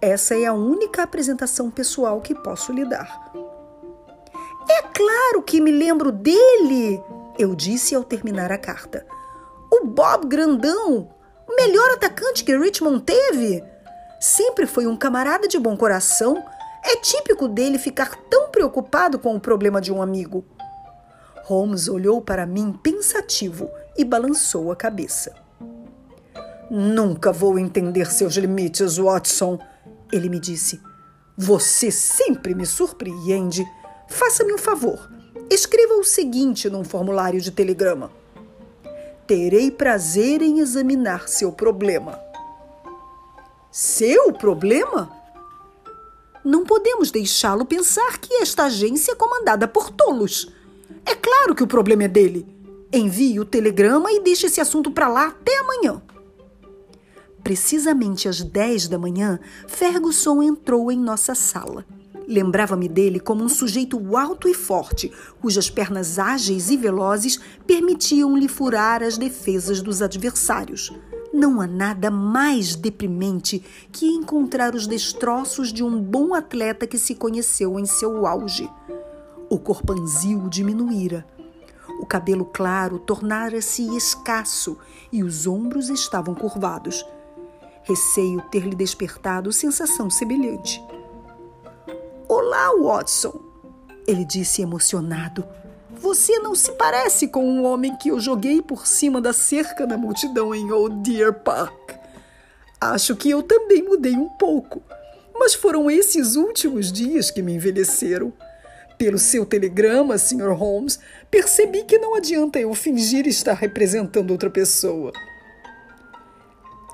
Essa 0.00 0.34
é 0.36 0.44
a 0.44 0.52
única 0.52 1.02
apresentação 1.02 1.70
pessoal 1.70 2.20
que 2.20 2.34
posso 2.34 2.72
lhe 2.72 2.84
dar. 2.84 3.32
É 4.68 4.82
claro 4.82 5.42
que 5.42 5.60
me 5.60 5.70
lembro 5.70 6.10
dele, 6.10 7.02
eu 7.38 7.54
disse 7.54 7.94
ao 7.94 8.02
terminar 8.02 8.50
a 8.50 8.58
carta. 8.58 9.06
O 9.72 9.86
Bob 9.86 10.26
Grandão, 10.26 11.08
o 11.48 11.56
melhor 11.56 11.90
atacante 11.92 12.44
que 12.44 12.56
Richmond 12.56 13.02
teve. 13.02 13.62
Sempre 14.20 14.66
foi 14.66 14.86
um 14.86 14.96
camarada 14.96 15.46
de 15.46 15.58
bom 15.58 15.76
coração. 15.76 16.42
É 16.82 16.96
típico 16.96 17.46
dele 17.46 17.78
ficar 17.78 18.16
tão 18.28 18.48
preocupado 18.50 19.18
com 19.18 19.34
o 19.34 19.40
problema 19.40 19.80
de 19.80 19.92
um 19.92 20.02
amigo. 20.02 20.44
Holmes 21.44 21.88
olhou 21.88 22.22
para 22.22 22.46
mim 22.46 22.72
pensativo 22.72 23.70
e 23.98 24.02
balançou 24.02 24.72
a 24.72 24.76
cabeça. 24.76 25.34
Nunca 26.70 27.30
vou 27.30 27.58
entender 27.58 28.10
seus 28.10 28.34
limites, 28.36 28.96
Watson, 28.96 29.58
ele 30.10 30.30
me 30.30 30.40
disse. 30.40 30.80
Você 31.36 31.90
sempre 31.90 32.54
me 32.54 32.64
surpreende. 32.64 33.62
Faça-me 34.08 34.54
um 34.54 34.58
favor. 34.58 35.10
Escreva 35.50 35.92
o 35.94 36.04
seguinte 36.04 36.70
num 36.70 36.82
formulário 36.82 37.42
de 37.42 37.50
telegrama: 37.50 38.10
Terei 39.26 39.70
prazer 39.70 40.40
em 40.40 40.60
examinar 40.60 41.28
seu 41.28 41.52
problema. 41.52 42.18
Seu 43.70 44.32
problema? 44.32 45.12
Não 46.42 46.64
podemos 46.64 47.10
deixá-lo 47.10 47.66
pensar 47.66 48.16
que 48.16 48.34
esta 48.36 48.64
agência 48.64 49.12
é 49.12 49.14
comandada 49.14 49.68
por 49.68 49.90
tolos. 49.90 50.50
É 51.04 51.14
claro 51.14 51.54
que 51.54 51.62
o 51.62 51.66
problema 51.66 52.04
é 52.04 52.08
dele. 52.08 52.46
Envie 52.92 53.40
o 53.40 53.44
telegrama 53.44 54.12
e 54.12 54.20
deixe 54.20 54.46
esse 54.46 54.60
assunto 54.60 54.90
para 54.90 55.08
lá 55.08 55.26
até 55.26 55.58
amanhã. 55.58 56.02
Precisamente 57.42 58.28
às 58.28 58.40
10 58.40 58.88
da 58.88 58.98
manhã, 58.98 59.38
Ferguson 59.66 60.42
entrou 60.42 60.90
em 60.90 60.98
nossa 60.98 61.34
sala. 61.34 61.84
Lembrava-me 62.26 62.88
dele 62.88 63.20
como 63.20 63.44
um 63.44 63.48
sujeito 63.48 64.16
alto 64.16 64.48
e 64.48 64.54
forte, 64.54 65.12
cujas 65.40 65.68
pernas 65.68 66.18
ágeis 66.18 66.70
e 66.70 66.76
velozes 66.76 67.38
permitiam-lhe 67.66 68.48
furar 68.48 69.02
as 69.02 69.18
defesas 69.18 69.82
dos 69.82 70.00
adversários. 70.00 70.90
Não 71.34 71.60
há 71.60 71.66
nada 71.66 72.10
mais 72.10 72.76
deprimente 72.76 73.62
que 73.92 74.06
encontrar 74.06 74.74
os 74.74 74.86
destroços 74.86 75.72
de 75.72 75.82
um 75.82 76.00
bom 76.00 76.32
atleta 76.32 76.86
que 76.86 76.96
se 76.96 77.14
conheceu 77.14 77.78
em 77.78 77.84
seu 77.84 78.26
auge. 78.26 78.70
O 79.54 79.58
corpanzil 79.60 80.48
diminuíra. 80.48 81.24
O 82.00 82.04
cabelo 82.04 82.44
claro 82.44 82.98
tornara-se 82.98 83.96
escasso 83.96 84.76
e 85.12 85.22
os 85.22 85.46
ombros 85.46 85.88
estavam 85.88 86.34
curvados. 86.34 87.06
Receio 87.84 88.42
ter 88.50 88.64
lhe 88.64 88.74
despertado 88.74 89.52
sensação 89.52 90.10
semelhante. 90.10 90.82
Olá, 92.28 92.72
Watson, 92.76 93.40
ele 94.08 94.24
disse 94.24 94.60
emocionado. 94.60 95.46
Você 96.00 96.40
não 96.40 96.56
se 96.56 96.72
parece 96.72 97.28
com 97.28 97.48
um 97.48 97.64
homem 97.64 97.96
que 97.96 98.08
eu 98.08 98.18
joguei 98.18 98.60
por 98.60 98.88
cima 98.88 99.20
da 99.20 99.32
cerca 99.32 99.86
da 99.86 99.96
multidão 99.96 100.52
em 100.52 100.72
Old 100.72 100.96
Deer 101.08 101.32
Park. 101.32 101.92
Acho 102.80 103.14
que 103.14 103.30
eu 103.30 103.40
também 103.40 103.84
mudei 103.84 104.16
um 104.16 104.30
pouco, 104.30 104.82
mas 105.38 105.54
foram 105.54 105.88
esses 105.88 106.34
últimos 106.34 106.90
dias 106.90 107.30
que 107.30 107.40
me 107.40 107.54
envelheceram. 107.54 108.32
Pelo 109.04 109.18
seu 109.18 109.44
telegrama, 109.44 110.16
Sr. 110.16 110.54
Holmes, 110.54 110.98
percebi 111.30 111.84
que 111.84 111.98
não 111.98 112.14
adianta 112.14 112.58
eu 112.58 112.72
fingir 112.72 113.26
estar 113.26 113.52
representando 113.52 114.30
outra 114.30 114.48
pessoa. 114.48 115.12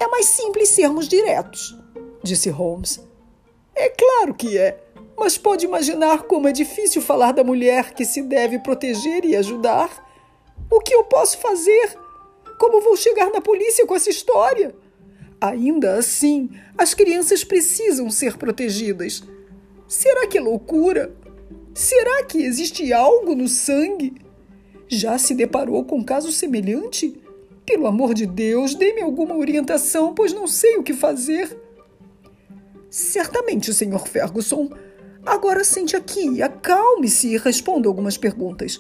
É 0.02 0.08
mais 0.08 0.26
simples 0.26 0.70
sermos 0.70 1.06
diretos, 1.06 1.78
disse 2.20 2.50
Holmes. 2.50 2.98
É 3.76 3.90
claro 3.90 4.34
que 4.34 4.58
é, 4.58 4.82
mas 5.16 5.38
pode 5.38 5.64
imaginar 5.64 6.24
como 6.24 6.48
é 6.48 6.52
difícil 6.52 7.00
falar 7.00 7.30
da 7.30 7.44
mulher 7.44 7.94
que 7.94 8.04
se 8.04 8.22
deve 8.22 8.58
proteger 8.58 9.24
e 9.24 9.36
ajudar. 9.36 10.04
O 10.68 10.80
que 10.80 10.92
eu 10.92 11.04
posso 11.04 11.38
fazer? 11.38 11.96
Como 12.58 12.80
vou 12.80 12.96
chegar 12.96 13.30
na 13.30 13.40
polícia 13.40 13.86
com 13.86 13.94
essa 13.94 14.10
história? 14.10 14.74
Ainda 15.40 15.94
assim, 15.94 16.50
as 16.76 16.92
crianças 16.92 17.44
precisam 17.44 18.10
ser 18.10 18.36
protegidas. 18.36 19.22
Será 19.86 20.26
que 20.26 20.38
é 20.38 20.40
loucura? 20.40 21.19
Será 21.80 22.22
que 22.24 22.42
existe 22.42 22.92
algo 22.92 23.34
no 23.34 23.48
sangue? 23.48 24.12
Já 24.86 25.16
se 25.16 25.34
deparou 25.34 25.82
com 25.82 26.00
um 26.00 26.04
caso 26.04 26.30
semelhante? 26.30 27.18
Pelo 27.64 27.86
amor 27.86 28.12
de 28.12 28.26
Deus, 28.26 28.74
dê-me 28.74 29.00
alguma 29.00 29.34
orientação, 29.34 30.14
pois 30.14 30.30
não 30.30 30.46
sei 30.46 30.76
o 30.76 30.82
que 30.82 30.92
fazer. 30.92 31.58
Certamente, 32.90 33.72
Sr. 33.72 34.06
Ferguson. 34.06 34.68
Agora 35.24 35.64
sente 35.64 35.96
aqui, 35.96 36.42
acalme-se 36.42 37.28
e 37.28 37.38
responda 37.38 37.88
algumas 37.88 38.18
perguntas. 38.18 38.78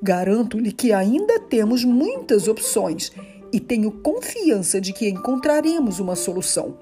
Garanto-lhe 0.00 0.70
que 0.70 0.92
ainda 0.92 1.40
temos 1.40 1.82
muitas 1.84 2.46
opções 2.46 3.10
e 3.52 3.58
tenho 3.58 3.90
confiança 3.90 4.80
de 4.80 4.92
que 4.92 5.08
encontraremos 5.08 5.98
uma 5.98 6.14
solução. 6.14 6.78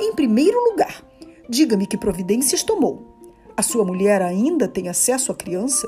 Em 0.00 0.14
primeiro 0.14 0.60
lugar, 0.70 1.04
diga-me 1.48 1.88
que 1.88 1.98
providências 1.98 2.62
tomou. 2.62 3.11
A 3.56 3.62
sua 3.62 3.84
mulher 3.84 4.22
ainda 4.22 4.66
tem 4.66 4.88
acesso 4.88 5.30
à 5.30 5.34
criança? 5.34 5.86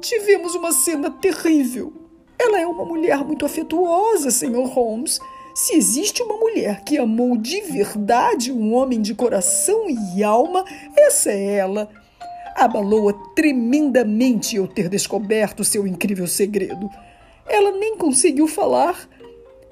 Tivemos 0.00 0.54
uma 0.54 0.72
cena 0.72 1.10
terrível. 1.10 1.92
Ela 2.38 2.60
é 2.60 2.66
uma 2.66 2.84
mulher 2.84 3.24
muito 3.24 3.46
afetuosa, 3.46 4.30
Sr. 4.30 4.66
Holmes. 4.66 5.20
Se 5.54 5.74
existe 5.74 6.22
uma 6.22 6.36
mulher 6.36 6.82
que 6.84 6.98
amou 6.98 7.36
de 7.36 7.60
verdade 7.62 8.52
um 8.52 8.74
homem 8.74 9.00
de 9.00 9.14
coração 9.14 9.86
e 9.88 10.22
alma, 10.22 10.64
essa 10.96 11.30
é 11.30 11.54
ela. 11.54 11.88
Abalou-a 12.56 13.12
tremendamente 13.34 14.56
eu 14.56 14.66
ter 14.66 14.88
descoberto 14.88 15.64
seu 15.64 15.86
incrível 15.86 16.26
segredo. 16.26 16.90
Ela 17.46 17.70
nem 17.70 17.96
conseguiu 17.96 18.48
falar. 18.48 19.08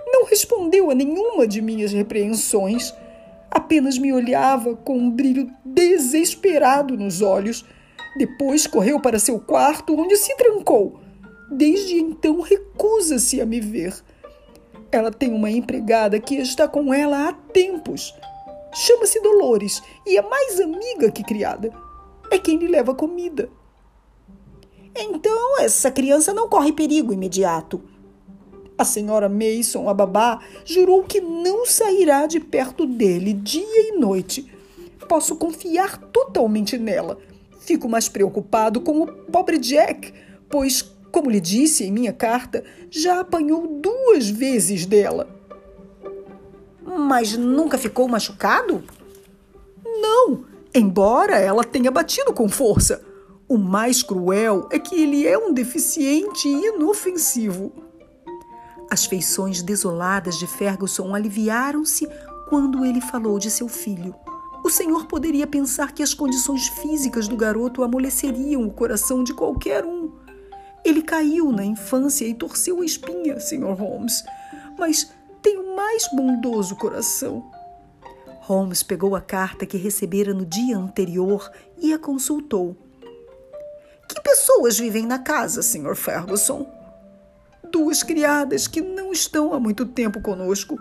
Não 0.07 0.25
respondeu 0.25 0.91
a 0.91 0.95
nenhuma 0.95 1.47
de 1.47 1.61
minhas 1.61 1.93
repreensões 1.93 2.95
apenas 3.55 3.97
me 3.97 4.13
olhava 4.13 4.75
com 4.75 4.99
um 4.99 5.11
brilho 5.11 5.49
desesperado 5.65 6.97
nos 6.97 7.23
olhos. 7.23 7.65
Depois 8.19 8.67
correu 8.67 9.01
para 9.01 9.19
seu 9.19 9.39
quarto, 9.39 9.99
onde 9.99 10.17
se 10.17 10.37
trancou. 10.37 11.01
Desde 11.51 11.95
então 11.95 12.41
recusa-se 12.41 13.41
a 13.41 13.47
me 13.47 13.61
ver. 13.61 13.95
Ela 14.91 15.11
tem 15.11 15.33
uma 15.33 15.51
empregada 15.51 16.19
que 16.19 16.37
está 16.37 16.67
com 16.67 16.93
ela 16.93 17.29
há 17.29 17.33
tempos. 17.33 18.15
Chama-se 18.73 19.21
Dolores 19.21 19.81
e 20.07 20.17
é 20.17 20.23
mais 20.23 20.61
amiga 20.61 21.11
que 21.11 21.23
criada. 21.23 21.71
É 22.31 22.39
quem 22.39 22.59
lhe 22.59 22.67
leva 22.67 22.95
comida. 22.95 23.49
Então, 24.97 25.61
essa 25.61 25.91
criança 25.91 26.33
não 26.33 26.49
corre 26.49 26.73
perigo 26.73 27.13
imediato. 27.13 27.83
A 28.77 28.85
senhora 28.85 29.29
Mason, 29.29 29.89
a 29.89 29.95
babá, 29.95 30.41
jurou 30.65 31.05
que 31.05 31.21
não 31.21 31.65
sairá 31.65 32.27
de 32.27 32.41
perto 32.41 32.87
dele 32.87 33.33
dia 33.33 33.89
e 33.89 33.99
noite. 33.99 34.53
Posso 35.09 35.37
confiar 35.37 35.97
totalmente 35.97 36.77
nela. 36.77 37.19
Fico 37.61 37.89
mais 37.89 38.09
preocupado 38.09 38.81
com 38.81 39.03
o 39.03 39.07
pobre 39.07 39.59
Jack, 39.59 40.13
pois, 40.49 40.83
como 41.13 41.31
lhe 41.31 41.41
disse 41.41 41.85
em 41.85 41.93
minha 41.93 42.13
carta, 42.13 42.65
já 42.91 43.21
apanhou 43.21 43.81
duas 43.81 44.29
vezes 44.29 44.87
dela. 44.87 45.29
Mas 46.85 47.37
nunca 47.37 47.79
ficou 47.79 48.09
machucado? 48.09 48.83
Não, 49.85 50.45
embora 50.75 51.39
ela 51.39 51.63
tenha 51.63 51.91
batido 51.91 52.33
com 52.33 52.49
força. 52.49 53.03
O 53.49 53.57
mais 53.57 54.03
cruel 54.03 54.69
é 54.71 54.79
que 54.79 55.01
ele 55.01 55.27
é 55.27 55.39
um 55.39 55.53
deficiente 55.53 56.49
inofensivo. 56.49 57.84
As 58.95 59.07
feições 59.07 59.61
desoladas 59.61 60.39
de 60.39 60.47
Ferguson 60.47 61.17
aliviaram-se 61.17 62.09
quando 62.49 62.85
ele 62.85 63.01
falou 63.01 63.41
de 63.41 63.51
seu 63.51 63.67
filho. 63.67 64.15
O 64.65 64.71
senhor 64.71 65.07
poderia 65.07 65.49
pensar 65.49 65.91
que 65.91 66.01
as 66.01 66.15
condições 66.15 66.69
físicas 66.69 67.27
do 67.27 67.37
garoto 67.37 67.83
amoleceriam 67.83 68.63
o 68.63 68.71
coração 68.71 69.25
de 69.25 69.35
qualquer 69.35 69.85
um. 69.85 70.13
Ele 70.85 71.03
caiu 71.03 71.51
na 71.51 71.65
infância 71.65 72.25
e 72.25 72.35
torceu 72.35 72.83
a 72.83 72.85
espinha, 72.85 73.41
Sr. 73.41 73.75
Holmes, 73.77 74.23
mas 74.79 75.11
tem 75.43 75.59
o 75.59 75.75
mais 75.75 76.09
bondoso 76.13 76.77
coração. 76.77 77.51
Holmes 78.43 78.85
pegou 78.85 79.17
a 79.17 79.21
carta 79.21 79.67
que 79.67 79.77
recebera 79.77 80.33
no 80.33 80.47
dia 80.47 80.79
anterior 80.79 81.51
e 81.79 81.93
a 81.93 81.99
consultou. 81.99 82.77
Que 84.09 84.21
pessoas 84.23 84.79
vivem 84.79 85.05
na 85.05 85.19
casa, 85.19 85.63
Sr. 85.63 85.97
Ferguson? 85.97 86.84
Duas 87.75 88.05
criadas 88.05 88.69
que 88.69 88.81
não 88.81 89.11
estão 89.11 89.53
há 89.53 89.59
muito 89.59 89.85
tempo 89.85 90.21
conosco. 90.21 90.79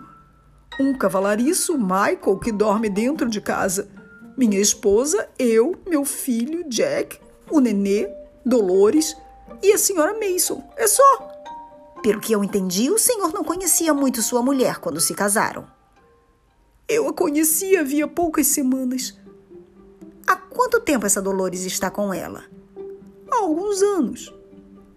Um 0.79 0.95
cavalariço, 0.95 1.75
Michael, 1.75 2.37
que 2.39 2.51
dorme 2.51 2.87
dentro 2.87 3.27
de 3.27 3.41
casa. 3.41 3.89
Minha 4.37 4.59
esposa, 4.59 5.27
eu, 5.39 5.75
meu 5.89 6.05
filho, 6.05 6.63
Jack, 6.69 7.19
o 7.49 7.59
nenê, 7.59 8.07
Dolores 8.45 9.17
e 9.63 9.73
a 9.73 9.77
senhora 9.79 10.13
Mason. 10.13 10.63
É 10.77 10.85
só. 10.85 11.03
Pelo 12.03 12.21
que 12.21 12.31
eu 12.31 12.43
entendi, 12.43 12.91
o 12.91 12.99
senhor 12.99 13.33
não 13.33 13.43
conhecia 13.43 13.91
muito 13.91 14.21
sua 14.21 14.43
mulher 14.43 14.77
quando 14.77 15.01
se 15.01 15.15
casaram. 15.15 15.65
Eu 16.87 17.07
a 17.07 17.13
conheci 17.13 17.75
havia 17.75 18.07
poucas 18.07 18.45
semanas. 18.45 19.17
Há 20.27 20.35
quanto 20.35 20.79
tempo 20.79 21.07
essa 21.07 21.23
Dolores 21.23 21.65
está 21.65 21.89
com 21.89 22.13
ela? 22.13 22.43
Há 23.31 23.37
alguns 23.37 23.81
anos. 23.81 24.31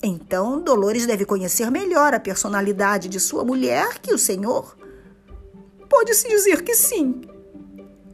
Então, 0.03 0.61
Dolores 0.61 1.07
deve 1.07 1.25
conhecer 1.25 1.71
melhor 1.71 2.15
a 2.15 2.21
personalidade 2.21 3.09
de 3.09 3.19
sua 3.19 3.45
mulher 3.45 3.99
que 3.99 4.13
o 4.13 4.19
senhor. 4.19 4.77
Pode-se 5.89 6.29
dizer 6.29 6.63
que 6.63 6.75
sim. 6.75 7.23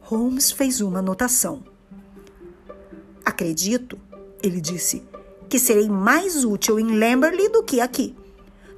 Holmes 0.01 0.51
fez 0.51 0.81
uma 0.81 0.99
anotação. 0.99 1.63
Acredito, 3.25 3.99
ele 4.41 4.61
disse, 4.61 5.03
que 5.49 5.59
serei 5.59 5.89
mais 5.89 6.43
útil 6.43 6.79
em 6.79 6.97
Lamberley 6.97 7.49
do 7.49 7.63
que 7.63 7.79
aqui. 7.79 8.15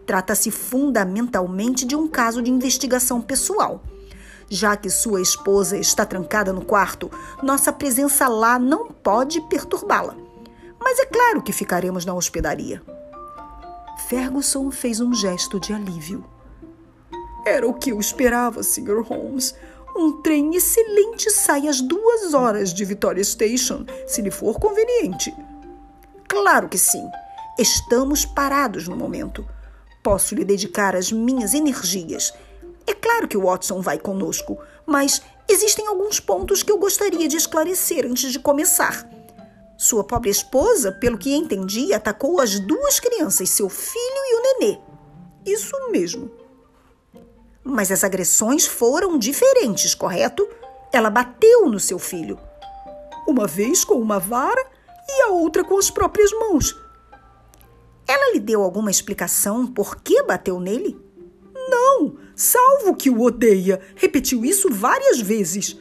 Trata-se 0.06 0.52
fundamentalmente 0.52 1.86
de 1.86 1.96
um 1.96 2.08
caso 2.08 2.42
de 2.42 2.52
investigação 2.52 3.22
pessoal. 3.22 3.82
Já 4.50 4.78
que 4.78 4.90
sua 4.90 5.22
esposa 5.22 5.78
está 5.78 6.06
trancada 6.06 6.54
no 6.54 6.64
quarto, 6.64 7.10
nossa 7.42 7.74
presença 7.74 8.28
lá 8.28 8.60
não 8.60 8.88
pode 8.88 9.42
perturbá-la. 9.48 10.25
Mas 10.86 11.00
é 11.00 11.06
claro 11.08 11.42
que 11.42 11.52
ficaremos 11.52 12.06
na 12.06 12.14
hospedaria. 12.14 12.80
Ferguson 14.08 14.70
fez 14.70 15.02
um 15.02 15.16
gesto 15.16 15.60
de 15.60 15.74
alívio. 15.74 16.24
Era 17.44 17.68
o 17.68 17.74
que 17.74 17.92
eu 17.92 18.00
esperava, 18.00 18.62
Sr. 18.62 19.02
Holmes. 19.02 19.56
Um 19.98 20.22
trem 20.22 20.56
excelente 20.56 21.32
sai 21.32 21.68
às 21.68 21.82
duas 21.82 22.36
horas 22.36 22.72
de 22.72 22.86
Victoria 22.86 23.24
Station, 23.24 23.84
se 24.06 24.22
lhe 24.22 24.30
for 24.30 24.60
conveniente. 24.60 25.34
Claro 26.28 26.70
que 26.70 26.78
sim. 26.78 27.04
Estamos 27.58 28.24
parados 28.24 28.88
no 28.88 28.96
momento. 28.96 29.44
Posso 30.04 30.36
lhe 30.36 30.46
dedicar 30.46 30.96
as 30.96 31.12
minhas 31.12 31.56
energias. 31.56 32.32
É 32.86 32.94
claro 32.94 33.28
que 33.28 33.38
o 33.38 33.46
Watson 33.46 33.82
vai 33.82 33.98
conosco, 33.98 34.60
mas 34.86 35.20
existem 35.50 35.88
alguns 35.88 36.20
pontos 36.20 36.62
que 36.62 36.72
eu 36.72 36.78
gostaria 36.78 37.28
de 37.28 37.38
esclarecer 37.38 38.06
antes 38.06 38.32
de 38.32 38.38
começar. 38.38 39.15
Sua 39.78 40.04
pobre 40.04 40.30
esposa, 40.30 40.92
pelo 40.92 41.18
que 41.18 41.34
entendi, 41.34 41.94
atacou 41.94 42.40
as 42.40 42.60
duas 42.60 43.00
crianças, 43.00 43.50
seu 43.50 43.70
filho 43.70 44.00
e 44.02 44.36
o 44.36 44.42
nenê. 44.42 44.80
Isso 45.46 45.76
mesmo. 45.92 46.32
Mas 47.64 47.92
as 47.92 48.04
agressões 48.04 48.66
foram 48.66 49.18
diferentes, 49.18 49.94
correto? 49.94 50.48
Ela 50.94 51.10
bateu 51.10 51.68
no 51.70 51.80
seu 51.80 52.00
filho. 52.00 52.40
Uma 53.28 53.48
vez 53.48 53.84
com 53.84 53.96
uma 53.96 54.20
vara 54.20 54.66
e 55.10 55.22
a 55.24 55.28
outra 55.30 55.64
com 55.64 55.78
as 55.78 55.90
próprias 55.90 56.32
mãos. 56.32 56.76
Ela 58.08 58.34
lhe 58.34 58.40
deu 58.40 58.62
alguma 58.62 58.92
explicação 58.92 59.66
por 59.66 59.98
que 59.98 60.24
bateu 60.24 60.60
nele? 60.60 60.98
Não, 61.70 62.18
salvo 62.36 62.96
que 62.96 63.10
o 63.10 63.22
odeia. 63.22 63.82
Repetiu 63.96 64.46
isso 64.46 64.70
várias 64.72 65.20
vezes. 65.20 65.78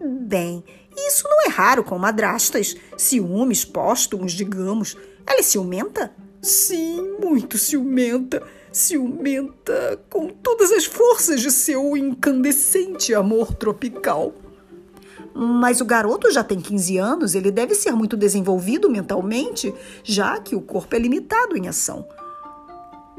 Bem, 0.00 0.62
isso 0.96 1.28
não 1.28 1.46
é 1.46 1.48
raro 1.48 1.84
com 1.84 1.98
madrastas. 1.98 2.76
Ciúmes 2.96 3.64
póstumos, 3.64 4.32
digamos. 4.32 4.96
Ela 5.26 5.40
é 5.40 5.42
ciumenta? 5.42 6.12
Sim, 6.40 7.16
muito 7.20 7.58
ciumenta 7.58 8.42
ciumenta 8.76 9.98
com 10.10 10.28
todas 10.28 10.70
as 10.70 10.84
forças 10.84 11.40
de 11.40 11.50
seu 11.50 11.96
incandescente 11.96 13.14
amor 13.14 13.54
tropical. 13.54 14.34
Mas 15.34 15.80
o 15.80 15.84
garoto 15.84 16.30
já 16.30 16.44
tem 16.44 16.60
15 16.60 16.98
anos, 16.98 17.34
ele 17.34 17.50
deve 17.50 17.74
ser 17.74 17.92
muito 17.92 18.16
desenvolvido 18.16 18.90
mentalmente, 18.90 19.74
já 20.04 20.38
que 20.38 20.54
o 20.54 20.60
corpo 20.60 20.94
é 20.94 20.98
limitado 20.98 21.56
em 21.56 21.68
ação. 21.68 22.06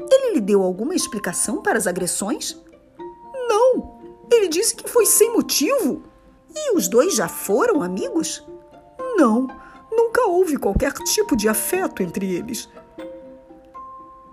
Ele 0.00 0.34
lhe 0.34 0.40
deu 0.40 0.62
alguma 0.62 0.94
explicação 0.94 1.60
para 1.60 1.78
as 1.78 1.86
agressões? 1.86 2.56
Não. 3.48 3.98
Ele 4.30 4.48
disse 4.48 4.74
que 4.74 4.88
foi 4.88 5.06
sem 5.06 5.32
motivo. 5.32 6.02
E 6.60 6.76
os 6.76 6.88
dois 6.88 7.14
já 7.14 7.28
foram 7.28 7.82
amigos? 7.82 8.44
Não. 9.16 9.46
Nunca 9.90 10.26
houve 10.26 10.56
qualquer 10.56 10.92
tipo 10.92 11.36
de 11.36 11.48
afeto 11.48 12.02
entre 12.02 12.34
eles. 12.34 12.68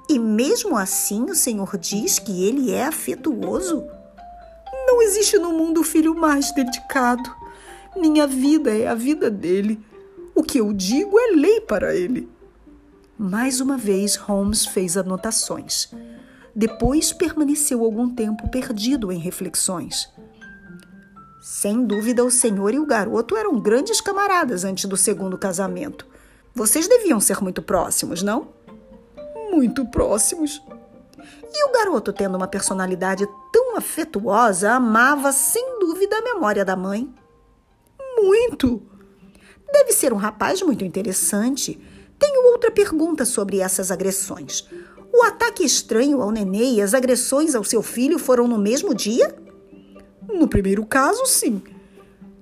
E 0.10 0.18
mesmo 0.20 0.76
assim 0.76 1.24
o 1.24 1.36
Senhor 1.36 1.78
diz 1.78 2.20
que 2.20 2.44
ele 2.46 2.72
é 2.72 2.86
afetuoso? 2.86 3.86
Não 4.88 5.02
existe 5.02 5.38
no 5.38 5.54
mundo 5.54 5.84
filho 5.84 6.14
mais 6.16 6.52
dedicado. 6.52 7.34
Minha 7.96 8.28
vida 8.28 8.76
é 8.76 8.88
a 8.88 8.96
vida 8.96 9.30
dele. 9.32 9.80
O 10.34 10.44
que 10.44 10.60
eu 10.60 10.74
digo 10.74 11.18
é 11.20 11.36
lei 11.36 11.62
para 11.62 11.96
ele. 11.96 12.30
Mais 13.18 13.62
uma 13.62 13.78
vez, 13.78 14.16
Holmes 14.16 14.66
fez 14.66 14.98
anotações. 14.98 15.90
Depois 16.54 17.14
permaneceu 17.14 17.84
algum 17.84 18.10
tempo 18.10 18.50
perdido 18.50 19.12
em 19.12 19.18
reflexões. 19.18 20.10
Sem 21.48 21.86
dúvida, 21.86 22.26
o 22.26 22.32
senhor 22.32 22.74
e 22.74 22.80
o 22.80 22.88
garoto 22.88 23.38
eram 23.38 23.60
grandes 23.60 24.02
camaradas 24.02 24.64
antes 24.64 24.86
do 24.86 24.98
segundo 24.98 25.38
casamento. 25.38 26.08
Vocês 26.56 26.88
deviam 26.88 27.20
ser 27.20 27.40
muito 27.40 27.62
próximos, 27.62 28.24
não? 28.24 28.48
muito 29.52 29.86
próximos. 29.86 30.60
E 31.54 31.70
o 31.70 31.72
garoto, 31.72 32.12
tendo 32.12 32.36
uma 32.36 32.48
personalidade 32.48 33.28
tão 33.54 33.78
afetuosa, 33.78 34.72
amava 34.72 35.32
sem 35.32 35.78
dúvida 35.78 36.18
a 36.18 36.24
memória 36.24 36.66
da 36.66 36.76
mãe. 36.76 37.14
Muito! 38.18 38.82
Deve 39.72 39.92
ser 39.94 40.14
um 40.14 40.18
rapaz 40.18 40.64
muito 40.64 40.84
interessante. 40.84 41.80
Tenho 42.18 42.52
outra 42.54 42.72
pergunta 42.72 43.24
sobre 43.24 43.60
essas 43.60 43.92
agressões. 43.92 44.68
O 45.14 45.22
ataque 45.22 45.64
estranho 45.64 46.24
ao 46.24 46.32
nenê 46.32 46.72
e 46.72 46.82
as 46.82 46.96
agressões 46.96 47.54
ao 47.54 47.64
seu 47.64 47.84
filho 47.84 48.18
foram 48.18 48.48
no 48.48 48.58
mesmo 48.58 48.96
dia? 48.96 49.45
No 50.36 50.48
primeiro 50.48 50.86
caso, 50.86 51.26
sim. 51.26 51.62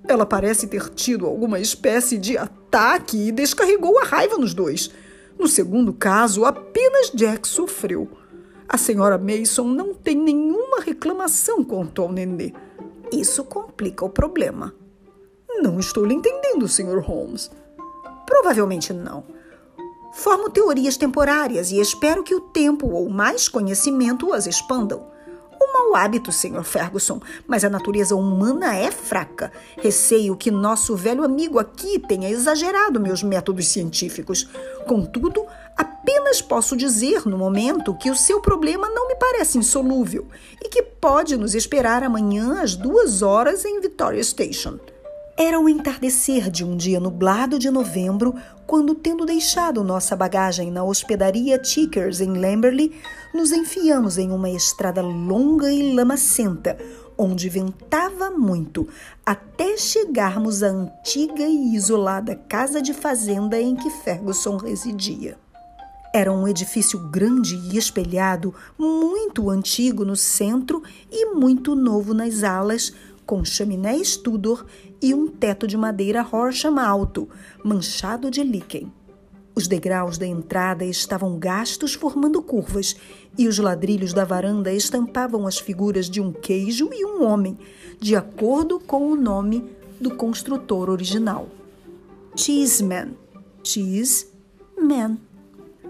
Ela 0.08 0.25
parece 0.25 0.67
ter 0.67 0.89
tido 0.89 1.25
alguma 1.25 1.60
espécie 1.60 2.17
de 2.17 2.38
ataque 2.38 3.27
e 3.27 3.32
descarregou 3.32 3.99
a 3.99 4.03
raiva 4.03 4.38
nos 4.38 4.53
dois. 4.53 4.89
No 5.39 5.47
segundo 5.47 5.93
caso, 5.93 6.43
apenas 6.43 7.12
Jack 7.12 7.47
sofreu. 7.47 8.10
A 8.67 8.77
senhora 8.77 9.17
Mason 9.17 9.65
não 9.65 9.93
tem 9.93 10.15
nenhuma 10.15 10.82
reclamação 10.82 11.63
quanto 11.63 12.01
ao 12.01 12.12
nenê. 12.12 12.51
Isso 13.12 13.43
complica 13.43 14.03
o 14.03 14.10
problema. 14.10 14.73
Não 15.62 15.79
estou 15.79 16.03
lhe 16.03 16.15
entendendo, 16.15 16.67
Sr. 16.67 16.99
Holmes. 16.99 17.51
Provavelmente 18.25 18.91
não. 18.91 19.23
Formo 20.13 20.49
teorias 20.49 20.97
temporárias 20.97 21.71
e 21.71 21.79
espero 21.79 22.23
que 22.23 22.34
o 22.34 22.41
tempo 22.41 22.88
ou 22.88 23.10
mais 23.10 23.47
conhecimento 23.47 24.34
as 24.34 24.47
expandam. 24.47 25.12
Hábito, 25.95 26.32
Sr. 26.32 26.63
Ferguson, 26.63 27.21
mas 27.47 27.63
a 27.63 27.69
natureza 27.69 28.15
humana 28.15 28.75
é 28.75 28.91
fraca. 28.91 29.51
Receio 29.82 30.36
que 30.36 30.51
nosso 30.51 30.95
velho 30.95 31.23
amigo 31.23 31.60
aqui 31.60 31.99
tenha 31.99 32.29
exagerado 32.29 32.99
meus 32.99 33.23
métodos 33.23 33.67
científicos. 33.67 34.49
Contudo, 34.88 35.45
apenas 35.77 36.41
posso 36.41 36.75
dizer 36.75 37.27
no 37.27 37.38
momento 37.38 37.95
que 37.95 38.12
o 38.12 38.15
seu 38.15 38.41
problema 38.41 38.89
não 38.89 39.08
me 39.08 39.15
parece 39.15 39.58
insolúvel 39.58 40.27
e 40.62 40.69
que 40.69 40.82
pode 40.82 41.38
nos 41.38 41.56
esperar 41.56 42.03
amanhã 42.03 42.62
às 42.62 42.75
duas 42.75 43.21
horas 43.21 43.65
em 43.65 43.79
Victoria 43.79 44.23
Station. 44.23 44.79
Era 45.36 45.60
o 45.60 45.67
entardecer 45.67 46.51
de 46.51 46.63
um 46.63 46.77
dia 46.77 46.99
nublado 46.99 47.58
de 47.58 47.71
novembro, 47.71 48.36
quando, 48.65 48.95
tendo 48.95 49.26
deixado 49.26 49.84
nossa 49.84 50.15
bagagem 50.15 50.71
na 50.71 50.84
hospedaria 50.84 51.58
Tickers 51.58 52.21
em 52.21 52.34
Lamberley, 52.34 52.93
nos 53.34 53.52
enfiamos 53.52 54.17
em 54.17 54.32
uma 54.32 54.49
estrada 54.49 55.02
longa 55.02 55.71
e 55.71 55.93
lamacenta, 55.93 56.78
onde 57.17 57.49
ventava 57.49 58.32
muito, 58.32 58.88
até 59.26 59.78
chegarmos 59.78 60.63
à 60.63 60.67
antiga 60.67 61.43
e 61.43 61.76
isolada 61.76 62.36
casa 62.36 62.82
de 62.82 62.93
fazenda 62.93 63.60
em 63.60 63.76
que 63.76 63.89
Ferguson 63.89 64.58
residia. 64.58 65.38
Era 66.13 66.32
um 66.32 66.47
edifício 66.47 66.99
grande 67.10 67.56
e 67.56 67.78
espelhado, 67.78 68.54
muito 68.78 69.49
antigo 69.49 70.06
no 70.06 70.15
centro 70.15 70.84
e 71.12 71.34
muito 71.34 71.76
novo 71.76 72.13
nas 72.13 72.43
alas, 72.43 72.93
com 73.26 73.43
chaminés 73.43 74.15
Tudor 74.15 74.65
e 75.04 75.13
um 75.13 75.28
teto 75.28 75.68
de 75.68 75.76
madeira 75.76 76.26
Horsham 76.26 76.80
alto, 76.80 77.28
manchado 77.62 78.32
de 78.32 78.42
líquen. 78.42 78.89
Os 79.54 79.68
degraus 79.68 80.18
da 80.18 80.26
entrada 80.26 80.86
estavam 80.86 81.38
gastos, 81.38 81.94
formando 81.94 82.42
curvas, 82.42 82.96
e 83.38 83.46
os 83.50 83.60
ladrilhos 83.60 84.13
da 84.13 84.24
varanda 84.24 84.72
estampavam 84.72 85.46
as 85.46 85.60
figuras 85.60 86.10
de 86.10 86.22
um 86.22 86.32
queijo 86.32 86.89
e 86.94 87.06
um 87.06 87.22
homem, 87.26 87.60
de 88.00 88.16
acordo 88.16 88.80
com 88.80 89.12
o 89.12 89.16
nome 89.18 89.70
do 90.00 90.16
construtor 90.16 90.89
original. 90.89 91.50
Cheeseman. 92.34 93.10
Cheeseman. 93.62 95.18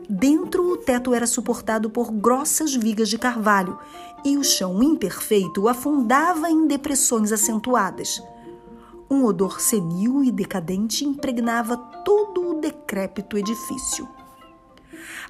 Dentro, 0.10 0.72
o 0.72 0.78
teto 0.78 1.14
era 1.14 1.28
suportado 1.28 1.88
por 1.88 2.12
grossas 2.12 2.74
vigas 2.74 3.10
de 3.10 3.20
carvalho 3.20 3.78
e 4.26 4.38
o 4.38 4.44
chão 4.44 4.82
imperfeito 4.82 5.68
afundava 5.68 6.50
em 6.50 6.66
depressões 6.66 7.32
acentuadas. 7.32 8.20
Um 9.14 9.26
odor 9.26 9.62
senil 9.62 10.24
e 10.24 10.32
decadente 10.32 11.06
impregnava 11.06 11.78
todo 12.04 12.50
o 12.50 12.60
decrépito 12.60 13.38
edifício. 13.38 14.10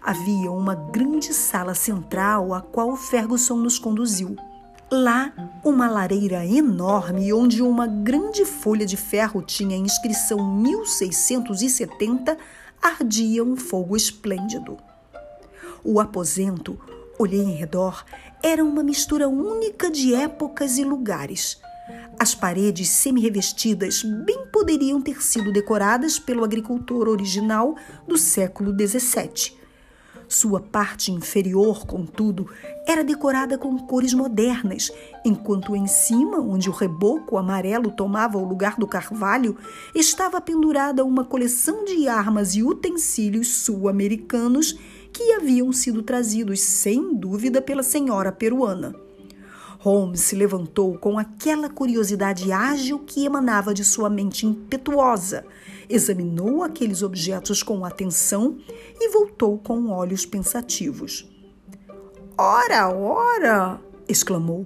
Havia 0.02 0.50
uma 0.50 0.74
grande 0.74 1.34
sala 1.34 1.76
central 1.76 2.54
a 2.54 2.62
qual 2.62 2.96
Ferguson 2.96 3.58
nos 3.58 3.78
conduziu. 3.78 4.38
Lá, 4.89 5.34
uma 5.65 5.89
lareira 5.89 6.46
enorme 6.46 7.34
onde 7.34 7.62
uma 7.62 7.86
grande 7.86 8.46
folha 8.46 8.86
de 8.86 8.96
ferro 8.96 9.41
tinha 9.41 9.76
a 9.76 9.80
inscrição 9.80 10.56
1670 10.62 12.38
ardia 12.82 13.43
um 13.43 13.58
fogo 13.58 13.98
esplêndido. 13.98 14.78
O 15.84 16.00
aposento, 16.00 16.80
olhei 17.19 17.41
em 17.41 17.52
redor, 17.52 18.06
era 18.41 18.63
uma 18.63 18.82
mistura 18.82 19.28
única 19.28 19.91
de 19.91 20.15
épocas 20.15 20.78
e 20.78 20.86
lugares. 20.86 21.62
As 22.19 22.34
paredes 22.34 22.89
semi-revestidas 22.89 24.04
bem 24.04 24.46
poderiam 24.52 25.02
ter 25.02 25.22
sido 25.22 25.52
decoradas 25.52 26.17
pelo 26.17 26.43
agricultor 26.43 27.10
original 27.10 27.76
do 28.08 28.17
século 28.17 28.72
XVII. 28.72 29.63
Sua 30.28 30.60
parte 30.60 31.12
inferior, 31.12 31.86
contudo, 31.86 32.50
era 32.88 33.04
decorada 33.04 33.58
com 33.58 33.78
cores 33.78 34.13
modernas, 34.13 34.91
enquanto 35.24 35.76
em 35.76 35.86
cima, 35.86 36.39
onde 36.39 36.69
o 36.69 36.74
reboco 36.74 37.38
amarelo 37.38 37.91
tomava 37.91 38.38
o 38.38 38.48
lugar 38.48 38.78
do 38.78 38.88
carvalho, 38.88 39.58
estava 39.93 40.41
pendurada 40.41 41.06
uma 41.06 41.26
coleção 41.26 41.84
de 41.86 42.08
armas 42.08 42.56
e 42.56 42.63
utensílios 42.63 43.48
sul-americanos 43.50 44.76
que 45.12 45.34
haviam 45.34 45.72
sido 45.72 46.02
trazidos 46.02 46.62
sem 46.62 47.13
dúvida 47.13 47.62
pela 47.62 47.84
senhora 47.84 48.32
peruana. 48.32 48.96
Holmes 49.84 50.22
se 50.22 50.34
levantou 50.34 50.98
com 50.98 51.19
aquela 51.19 51.69
curiosidade 51.69 52.54
ágil 52.54 53.00
que 53.00 53.26
emanava 53.26 53.74
de 53.74 53.84
sua 53.84 54.10
mente 54.10 54.46
impetuosa, 54.46 55.46
examinou 55.89 56.63
aqueles 56.63 57.04
objetos 57.04 57.62
com 57.62 57.84
atenção 57.84 58.58
e 58.98 59.10
voltou 59.10 59.58
com 59.58 59.89
olhos 59.89 60.26
pensativos. 60.26 61.30
Ora, 62.38 62.96
ora! 62.96 63.82
exclamou. 64.08 64.65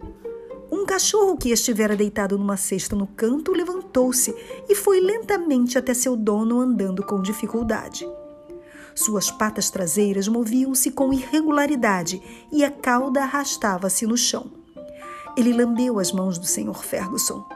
Um 0.71 0.85
cachorro 0.85 1.35
que 1.35 1.49
estivera 1.49 1.95
deitado 1.95 2.37
numa 2.37 2.55
cesta 2.55 2.95
no 2.95 3.07
canto 3.07 3.53
levantou-se 3.53 4.35
e 4.69 4.75
foi 4.75 4.99
lentamente 4.99 5.79
até 5.79 5.95
seu 5.95 6.15
dono 6.15 6.59
andando 6.59 7.03
com 7.03 7.23
dificuldade. 7.23 8.07
Suas 8.93 9.31
patas 9.31 9.71
traseiras 9.71 10.27
moviam-se 10.27 10.91
com 10.91 11.11
irregularidade 11.11 12.21
e 12.51 12.63
a 12.63 12.69
cauda 12.69 13.23
arrastava-se 13.23 14.05
no 14.05 14.15
chão. 14.15 14.66
Ele 15.37 15.53
lambeu 15.53 15.99
as 15.99 16.11
mãos 16.11 16.39
do 16.39 16.47
Sr. 16.47 16.73
Ferguson. 16.73 17.47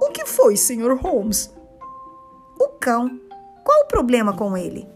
O 0.00 0.08
que 0.12 0.24
foi, 0.24 0.56
Sr. 0.56 0.96
Holmes? 1.02 1.52
O 2.60 2.68
cão. 2.80 3.20
Qual 3.64 3.82
o 3.82 3.88
problema 3.88 4.36
com 4.36 4.56
ele? 4.56 4.88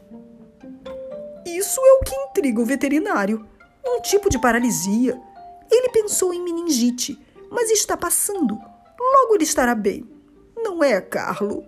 Isso 1.44 1.80
é 1.80 1.92
o 1.94 2.04
que 2.04 2.14
intriga 2.14 2.61
o 2.61 2.64
veterinário. 2.64 3.44
Um 3.85 4.00
tipo 4.00 4.30
de 4.30 4.40
paralisia. 4.40 5.20
Ele 5.68 5.88
pensou 5.88 6.32
em 6.32 6.44
meningite, 6.44 7.18
mas 7.50 7.68
está 7.70 7.96
passando. 7.96 8.54
Logo 8.54 9.35
ele 9.35 9.42
estará 9.44 9.74
bem. 9.74 10.09
Não 10.56 10.82
é, 10.82 11.00
Carlo? 11.00 11.64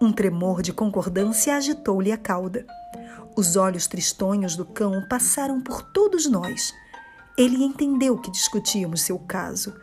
Um 0.00 0.12
tremor 0.12 0.60
de 0.60 0.72
concordância 0.72 1.54
agitou-lhe 1.54 2.10
a 2.10 2.16
cauda. 2.16 2.66
Os 3.36 3.54
olhos 3.54 3.86
tristonhos 3.86 4.56
do 4.56 4.64
cão 4.64 5.06
passaram 5.08 5.60
por 5.60 5.82
todos 5.82 6.28
nós. 6.28 6.72
Ele 7.36 7.64
entendeu 7.64 8.16
que 8.16 8.30
discutíamos 8.30 9.02
seu 9.02 9.18
caso. 9.18 9.74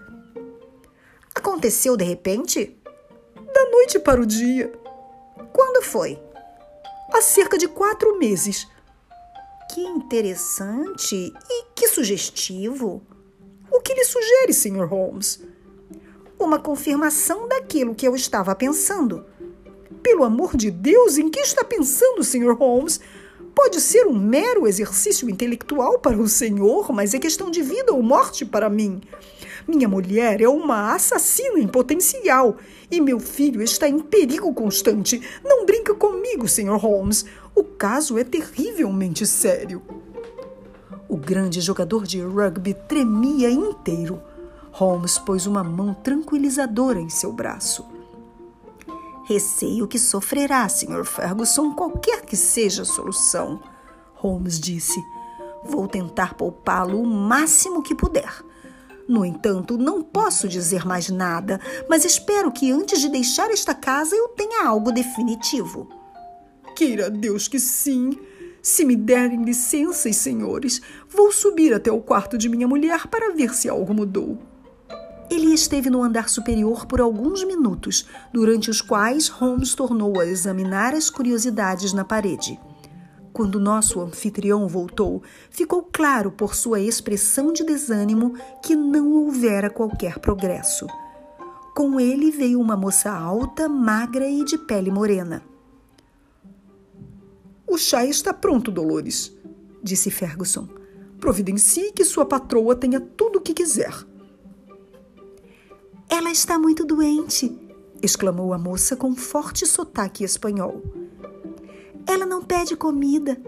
Aconteceu 1.35 1.97
de 1.97 2.05
repente? 2.05 2.77
Da 3.53 3.69
noite 3.69 3.99
para 3.99 4.21
o 4.21 4.25
dia. 4.25 4.71
Quando 5.51 5.83
foi? 5.83 6.17
Há 7.13 7.21
cerca 7.21 7.57
de 7.57 7.67
quatro 7.67 8.17
meses. 8.17 8.65
Que 9.73 9.81
interessante 9.81 11.15
e 11.49 11.65
que 11.75 11.89
sugestivo. 11.89 13.01
O 13.69 13.81
que 13.81 13.93
lhe 13.93 14.05
sugere, 14.05 14.53
Sr. 14.53 14.85
Holmes? 14.85 15.43
Uma 16.39 16.57
confirmação 16.57 17.49
daquilo 17.49 17.95
que 17.95 18.07
eu 18.07 18.15
estava 18.15 18.55
pensando. 18.55 19.25
Pelo 20.01 20.23
amor 20.23 20.55
de 20.55 20.71
Deus, 20.71 21.17
em 21.17 21.29
que 21.29 21.39
está 21.41 21.65
pensando, 21.65 22.23
Sr. 22.23 22.55
Holmes? 22.57 23.01
Pode 23.53 23.81
ser 23.81 24.07
um 24.07 24.17
mero 24.17 24.67
exercício 24.67 25.29
intelectual 25.29 25.99
para 25.99 26.17
o 26.17 26.27
senhor, 26.27 26.91
mas 26.91 27.13
é 27.13 27.19
questão 27.19 27.51
de 27.51 27.61
vida 27.61 27.93
ou 27.93 28.01
morte 28.01 28.45
para 28.45 28.69
mim. 28.69 29.01
Minha 29.67 29.87
mulher 29.87 30.41
é 30.41 30.47
uma 30.47 30.93
assassina 30.93 31.59
em 31.59 31.67
potencial 31.67 32.57
e 32.89 32.99
meu 32.99 33.19
filho 33.19 33.61
está 33.61 33.87
em 33.87 33.99
perigo 33.99 34.53
constante. 34.53 35.21
Não 35.43 35.65
brinca 35.65 35.93
comigo, 35.93 36.47
Sr. 36.47 36.77
Holmes. 36.77 37.25
O 37.53 37.63
caso 37.63 38.17
é 38.17 38.23
terrivelmente 38.23 39.25
sério. 39.27 39.81
O 41.07 41.17
grande 41.17 41.59
jogador 41.59 42.05
de 42.05 42.21
rugby 42.21 42.73
tremia 42.73 43.49
inteiro. 43.49 44.21
Holmes 44.71 45.17
pôs 45.17 45.45
uma 45.45 45.63
mão 45.63 45.93
tranquilizadora 45.93 46.99
em 46.99 47.09
seu 47.09 47.31
braço. 47.33 47.85
Receio 49.25 49.87
que 49.87 49.99
sofrerá, 49.99 50.67
Sr. 50.67 51.05
Ferguson, 51.05 51.73
qualquer 51.73 52.21
que 52.25 52.35
seja 52.35 52.81
a 52.81 52.85
solução, 52.85 53.61
Holmes 54.15 54.59
disse. 54.59 55.01
Vou 55.63 55.87
tentar 55.87 56.33
poupá-lo 56.33 57.01
o 57.01 57.05
máximo 57.05 57.83
que 57.83 57.93
puder. 57.93 58.43
No 59.07 59.25
entanto, 59.25 59.77
não 59.77 60.01
posso 60.01 60.47
dizer 60.47 60.85
mais 60.85 61.09
nada, 61.09 61.59
mas 61.89 62.05
espero 62.05 62.51
que 62.51 62.71
antes 62.71 62.99
de 62.99 63.09
deixar 63.09 63.51
esta 63.51 63.73
casa 63.75 64.15
eu 64.15 64.29
tenha 64.29 64.65
algo 64.65 64.91
definitivo. 64.91 65.87
Queira 66.75 67.09
Deus 67.09 67.47
que 67.47 67.59
sim. 67.59 68.17
Se 68.61 68.85
me 68.85 68.95
derem 68.95 69.43
licenças, 69.43 70.15
senhores, 70.17 70.81
vou 71.09 71.31
subir 71.31 71.73
até 71.73 71.91
o 71.91 71.99
quarto 71.99 72.37
de 72.37 72.47
minha 72.47 72.67
mulher 72.67 73.07
para 73.07 73.33
ver 73.33 73.53
se 73.53 73.67
algo 73.67 73.93
mudou. 73.93 74.37
Ele 75.31 75.53
esteve 75.53 75.89
no 75.89 76.03
andar 76.03 76.27
superior 76.27 76.85
por 76.85 76.99
alguns 76.99 77.41
minutos, 77.45 78.05
durante 78.33 78.69
os 78.69 78.81
quais 78.81 79.29
Holmes 79.29 79.73
tornou 79.73 80.19
a 80.19 80.25
examinar 80.25 80.93
as 80.93 81.09
curiosidades 81.09 81.93
na 81.93 82.03
parede. 82.03 82.59
Quando 83.31 83.57
nosso 83.57 84.01
anfitrião 84.01 84.67
voltou, 84.67 85.23
ficou 85.49 85.83
claro 85.83 86.33
por 86.33 86.53
sua 86.53 86.81
expressão 86.81 87.53
de 87.53 87.63
desânimo 87.63 88.33
que 88.61 88.75
não 88.75 89.09
houvera 89.13 89.69
qualquer 89.69 90.19
progresso. 90.19 90.85
Com 91.73 91.97
ele 91.97 92.29
veio 92.29 92.59
uma 92.59 92.75
moça 92.75 93.09
alta, 93.09 93.69
magra 93.69 94.27
e 94.27 94.43
de 94.43 94.57
pele 94.57 94.91
morena. 94.91 95.41
O 97.65 97.77
chá 97.77 98.05
está 98.05 98.33
pronto, 98.33 98.69
Dolores, 98.69 99.33
disse 99.81 100.11
Ferguson. 100.11 100.67
Providencie 101.21 101.93
que 101.93 102.03
sua 102.03 102.25
patroa 102.25 102.75
tenha 102.75 102.99
tudo 102.99 103.39
o 103.39 103.41
que 103.41 103.53
quiser. 103.53 104.10
Ela 106.13 106.29
está 106.29 106.59
muito 106.59 106.83
doente, 106.83 107.57
exclamou 108.03 108.53
a 108.53 108.57
moça 108.57 108.97
com 108.97 109.15
forte 109.15 109.65
sotaque 109.65 110.25
espanhol. 110.25 110.83
Ela 112.05 112.25
não 112.25 112.43
pede 112.43 112.75
comida. 112.75 113.41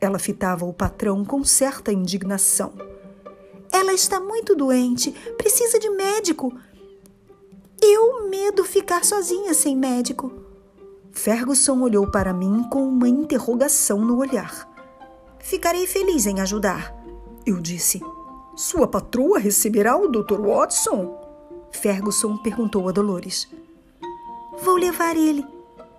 Ela 0.00 0.18
fitava 0.18 0.64
o 0.64 0.72
patrão 0.72 1.24
com 1.24 1.44
certa 1.44 1.92
indignação. 1.92 2.72
Ela 3.70 3.92
está 3.92 4.18
muito 4.18 4.56
doente, 4.56 5.12
precisa 5.38 5.78
de 5.78 5.88
médico. 5.90 6.52
Eu 7.80 8.28
medo 8.28 8.64
ficar 8.64 9.04
sozinha 9.04 9.54
sem 9.54 9.76
médico. 9.76 10.32
Ferguson 11.12 11.80
olhou 11.82 12.10
para 12.10 12.32
mim 12.32 12.64
com 12.68 12.82
uma 12.82 13.08
interrogação 13.08 14.04
no 14.04 14.18
olhar. 14.18 14.68
Ficarei 15.38 15.86
feliz 15.86 16.26
em 16.26 16.40
ajudar, 16.40 16.92
eu 17.46 17.60
disse. 17.60 18.02
Sua 18.56 18.88
patroa 18.88 19.38
receberá 19.38 19.96
o 19.96 20.08
Dr. 20.08 20.40
Watson? 20.40 21.19
Ferguson 21.72 22.36
perguntou 22.36 22.88
a 22.88 22.92
Dolores. 22.92 23.48
Vou 24.62 24.76
levar 24.76 25.16
ele. 25.16 25.44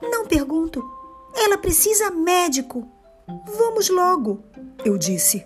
Não 0.01 0.25
pergunto. 0.25 0.83
Ela 1.35 1.57
precisa 1.57 2.11
médico. 2.11 2.87
Vamos 3.57 3.89
logo, 3.89 4.43
eu 4.83 4.97
disse. 4.97 5.45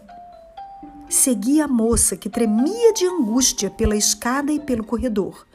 Segui 1.08 1.62
a 1.62 1.68
moça 1.68 2.18
que 2.18 2.30
tremia 2.30 2.92
de 2.94 3.06
angústia 3.06 3.70
pela 3.70 3.96
escada 3.96 4.52
e 4.52 4.60
pelo 4.60 4.84
corredor. 4.84 5.46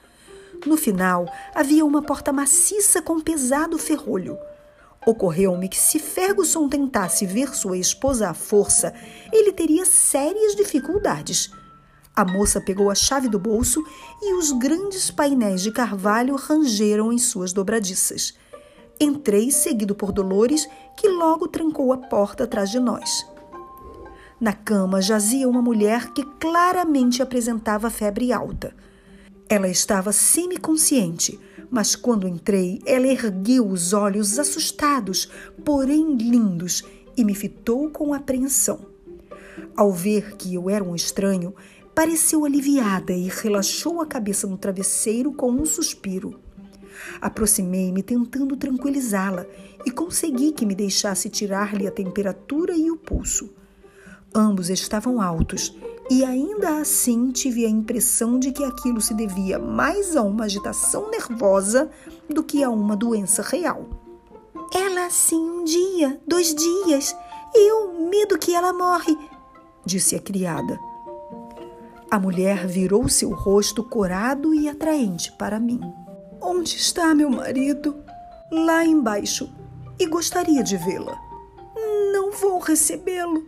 No 0.65 0.77
final, 0.77 1.27
havia 1.55 1.85
uma 1.85 2.03
porta 2.03 2.33
maciça 2.33 3.03
com 3.03 3.21
pesado 3.21 3.79
ferrolho. 3.79 4.39
Ocorreu-me 5.07 5.69
que 5.69 5.79
se 5.79 5.99
Ferguson 5.99 6.69
tentasse 6.69 7.25
ver 7.25 7.55
sua 7.55 7.79
esposa 7.79 8.29
à 8.29 8.35
força, 8.35 8.95
ele 9.33 9.53
teria 9.53 9.85
sérias 9.85 10.55
dificuldades. 10.55 11.51
A 12.15 12.25
moça 12.25 12.61
pegou 12.61 12.91
a 12.91 12.95
chave 12.95 13.29
do 13.29 13.39
bolso 13.39 13.83
e 14.21 14.35
os 14.35 14.53
grandes 14.53 15.11
painéis 15.11 15.63
de 15.63 15.71
carvalho 15.71 16.37
rangeram 16.37 17.13
em 17.13 17.19
suas 17.19 17.53
dobradiças. 17.53 18.35
Entrei, 19.01 19.51
seguido 19.51 19.95
por 19.95 20.13
Dolores, 20.13 20.69
que 20.97 21.09
logo 21.09 21.49
trancou 21.49 21.93
a 21.93 21.97
porta 21.97 22.45
atrás 22.45 22.71
de 22.71 22.79
nós. 22.79 23.27
Na 24.41 24.53
cama 24.53 25.01
jazia 25.01 25.49
uma 25.49 25.63
mulher 25.63 26.13
que 26.13 26.25
claramente 26.39 27.23
apresentava 27.23 27.89
febre 27.91 28.33
alta. 28.33 28.75
Ela 29.49 29.69
estava 29.69 30.13
semiconsciente, 30.13 31.39
mas 31.71 31.95
quando 31.95 32.29
entrei, 32.29 32.81
ela 32.85 33.07
ergueu 33.07 33.69
os 33.69 33.93
olhos 33.93 34.39
assustados, 34.39 35.31
porém 35.65 36.17
lindos, 36.17 36.85
e 37.17 37.25
me 37.25 37.35
fitou 37.35 37.91
com 37.91 38.13
apreensão. 38.13 38.81
Ao 39.77 39.93
ver 39.93 40.37
que 40.37 40.55
eu 40.55 40.71
era 40.71 40.85
um 40.85 40.95
estranho, 40.95 41.55
pareceu 41.95 42.45
aliviada 42.45 43.13
e 43.13 43.29
relaxou 43.29 44.01
a 44.01 44.07
cabeça 44.07 44.47
no 44.47 44.57
travesseiro 44.57 45.33
com 45.33 45.51
um 45.51 45.67
suspiro. 45.67 46.41
Aproximei-me 47.21 48.03
tentando 48.03 48.57
tranquilizá-la 48.57 49.47
e 49.85 49.91
consegui 49.91 50.53
que 50.53 50.67
me 50.67 50.75
deixasse 50.75 51.29
tirar-lhe 51.29 51.87
a 51.87 51.91
temperatura 51.91 52.75
e 52.77 52.91
o 52.91 52.97
pulso. 52.97 53.51
Ambos 54.35 54.71
estavam 54.71 55.21
altos 55.21 55.75
e 56.11 56.25
ainda 56.25 56.81
assim 56.81 57.31
tive 57.31 57.65
a 57.65 57.69
impressão 57.69 58.39
de 58.39 58.53
que 58.53 58.65
aquilo 58.65 59.01
se 59.01 59.15
devia 59.15 59.59
mais 59.59 60.17
a 60.17 60.23
uma 60.23 60.45
agitação 60.45 61.11
nervosa 61.11 61.91
do 62.29 62.43
que 62.43 62.63
a 62.63 62.71
uma 62.71 62.97
doença 62.97 63.43
real. 63.43 63.89
Ela 64.73 65.07
assim 65.07 65.41
um 65.41 65.65
dia, 65.65 66.21
dois 66.27 66.55
dias, 66.55 67.17
eu 67.55 68.09
medo 68.09 68.39
que 68.39 68.55
ela 68.55 68.73
morre, 68.73 69.17
disse 69.85 70.15
a 70.15 70.21
criada. 70.21 70.79
A 72.11 72.19
mulher 72.19 72.67
virou 72.67 73.09
seu 73.09 73.31
rosto 73.31 73.85
corado 73.85 74.53
e 74.53 74.69
atraente 74.69 75.31
para 75.31 75.61
mim. 75.61 75.81
Onde 76.41 76.75
está 76.75 77.15
meu 77.15 77.31
marido? 77.31 78.03
Lá 78.51 78.85
embaixo. 78.85 79.49
E 79.97 80.07
gostaria 80.07 80.65
de 80.65 80.77
vê-la. 80.77 81.17
Não 82.13 82.33
vou 82.33 82.59
recebê-lo. 82.59 83.47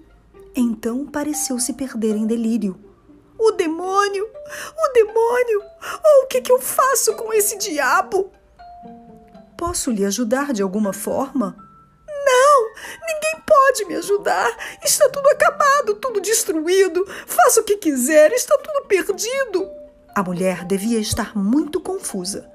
Então 0.55 1.05
pareceu 1.07 1.59
se 1.59 1.73
perder 1.73 2.15
em 2.15 2.25
delírio. 2.25 2.79
O 3.37 3.51
demônio! 3.51 4.25
O 4.25 4.93
demônio! 4.93 5.61
Oh, 6.05 6.25
o 6.25 6.27
que, 6.29 6.41
que 6.41 6.53
eu 6.53 6.61
faço 6.61 7.15
com 7.15 7.33
esse 7.33 7.59
diabo? 7.59 8.31
Posso 9.57 9.91
lhe 9.91 10.05
ajudar 10.05 10.53
de 10.53 10.63
alguma 10.63 10.93
forma? 10.93 11.57
Não! 12.25 12.69
Ninguém 13.07 13.43
pode 13.47 13.85
me 13.87 13.95
ajudar! 13.97 14.57
Está 14.83 15.09
tudo 15.09 15.29
acabado, 15.29 15.95
tudo 15.95 16.21
destruído. 16.21 17.05
Faça 17.27 17.61
o 17.61 17.65
que 17.65 17.77
quiser, 17.77 18.33
está 18.33 18.57
tudo 18.59 18.87
perdido. 18.87 19.71
A 20.15 20.23
mulher 20.23 20.65
devia 20.65 20.99
estar 20.99 21.37
muito 21.37 21.81
confusa. 21.81 22.51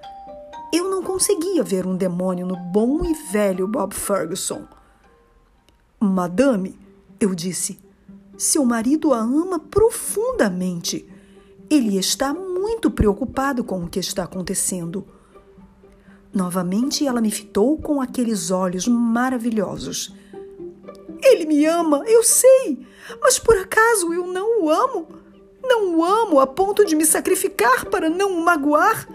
Eu 0.71 0.89
não 0.89 1.01
conseguia 1.01 1.63
ver 1.63 1.87
um 1.87 1.95
demônio 1.95 2.45
no 2.45 2.55
bom 2.55 3.03
e 3.05 3.13
velho 3.31 3.67
Bob 3.67 3.95
Ferguson. 3.95 4.67
Madame, 5.99 6.77
eu 7.19 7.33
disse, 7.33 7.79
seu 8.37 8.63
marido 8.63 9.13
a 9.13 9.19
ama 9.19 9.59
profundamente. 9.59 11.07
Ele 11.69 11.97
está 11.97 12.33
muito 12.33 12.91
preocupado 12.91 13.63
com 13.63 13.83
o 13.83 13.89
que 13.89 13.99
está 13.99 14.23
acontecendo. 14.23 15.07
Novamente 16.37 17.03
ela 17.03 17.19
me 17.19 17.31
fitou 17.31 17.79
com 17.79 17.99
aqueles 17.99 18.51
olhos 18.51 18.87
maravilhosos. 18.87 20.13
Ele 21.23 21.47
me 21.47 21.65
ama, 21.65 22.03
eu 22.05 22.21
sei, 22.21 22.85
mas 23.19 23.39
por 23.39 23.57
acaso 23.57 24.13
eu 24.13 24.27
não 24.27 24.61
o 24.61 24.69
amo? 24.69 25.07
Não 25.63 25.95
o 25.95 26.05
amo 26.05 26.39
a 26.39 26.45
ponto 26.45 26.85
de 26.85 26.95
me 26.95 27.07
sacrificar 27.07 27.85
para 27.85 28.07
não 28.07 28.33
o 28.33 28.45
magoar? 28.45 29.09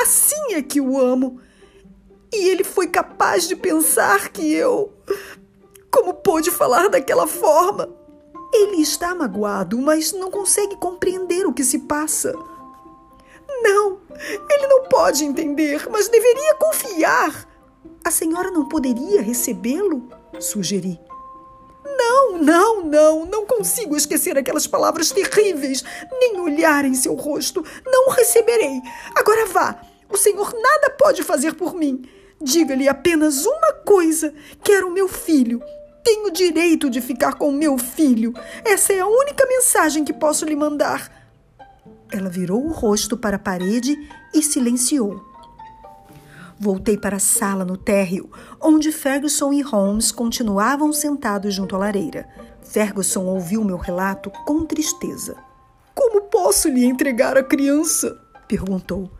Assim 0.00 0.54
é 0.54 0.62
que 0.62 0.80
o 0.80 0.98
amo. 0.98 1.38
E 2.32 2.48
ele 2.48 2.64
foi 2.64 2.86
capaz 2.88 3.46
de 3.46 3.54
pensar 3.54 4.30
que 4.30 4.50
eu. 4.54 4.90
Como 5.90 6.14
pôde 6.14 6.50
falar 6.50 6.88
daquela 6.88 7.26
forma? 7.26 7.90
Ele 8.54 8.80
está 8.80 9.14
magoado, 9.14 9.76
mas 9.82 10.12
não 10.12 10.30
consegue 10.30 10.76
compreender 10.76 11.46
o 11.46 11.52
que 11.52 11.62
se 11.62 11.80
passa. 11.80 12.34
Não, 13.62 14.00
ele 14.50 14.66
não 14.66 14.84
pode 14.88 15.24
entender, 15.24 15.88
mas 15.90 16.08
deveria 16.08 16.54
confiar. 16.56 17.48
A 18.04 18.10
senhora 18.10 18.50
não 18.50 18.68
poderia 18.68 19.22
recebê-lo? 19.22 20.08
Sugeri. 20.38 21.00
Não, 21.96 22.38
não, 22.38 22.84
não, 22.84 23.24
não 23.26 23.46
consigo 23.46 23.96
esquecer 23.96 24.36
aquelas 24.36 24.66
palavras 24.66 25.10
terríveis, 25.10 25.84
nem 26.20 26.40
olhar 26.40 26.84
em 26.84 26.94
seu 26.94 27.14
rosto. 27.14 27.64
Não 27.86 28.08
o 28.08 28.10
receberei. 28.10 28.80
Agora 29.14 29.46
vá. 29.46 29.80
O 30.10 30.16
senhor 30.16 30.52
nada 30.52 30.90
pode 30.90 31.22
fazer 31.22 31.54
por 31.54 31.74
mim. 31.74 32.04
Diga-lhe 32.40 32.88
apenas 32.88 33.46
uma 33.46 33.72
coisa: 33.84 34.34
quero 34.62 34.90
meu 34.90 35.08
filho. 35.08 35.62
Tenho 36.02 36.30
direito 36.30 36.90
de 36.90 37.00
ficar 37.00 37.34
com 37.34 37.50
meu 37.50 37.78
filho. 37.78 38.34
Essa 38.64 38.92
é 38.92 39.00
a 39.00 39.06
única 39.06 39.46
mensagem 39.46 40.04
que 40.04 40.12
posso 40.12 40.44
lhe 40.44 40.54
mandar. 40.54 41.23
Ela 42.10 42.28
virou 42.28 42.64
o 42.64 42.72
rosto 42.72 43.16
para 43.16 43.36
a 43.36 43.38
parede 43.38 43.96
e 44.32 44.42
silenciou. 44.42 45.34
Voltei 46.58 46.96
para 46.96 47.16
a 47.16 47.20
sala 47.20 47.64
no 47.64 47.76
térreo, 47.76 48.30
onde 48.60 48.92
Ferguson 48.92 49.52
e 49.52 49.60
Holmes 49.60 50.12
continuavam 50.12 50.92
sentados 50.92 51.54
junto 51.54 51.74
à 51.74 51.78
lareira. 51.78 52.28
Ferguson 52.62 53.24
ouviu 53.24 53.64
meu 53.64 53.76
relato 53.76 54.30
com 54.46 54.64
tristeza. 54.64 55.36
Como 55.94 56.22
posso 56.22 56.68
lhe 56.68 56.84
entregar 56.84 57.36
a 57.36 57.42
criança? 57.42 58.18
perguntou. 58.46 59.10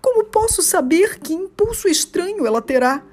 Como 0.00 0.24
posso 0.24 0.62
saber 0.62 1.18
que 1.18 1.34
impulso 1.34 1.86
estranho 1.86 2.46
ela 2.46 2.62
terá? 2.62 3.04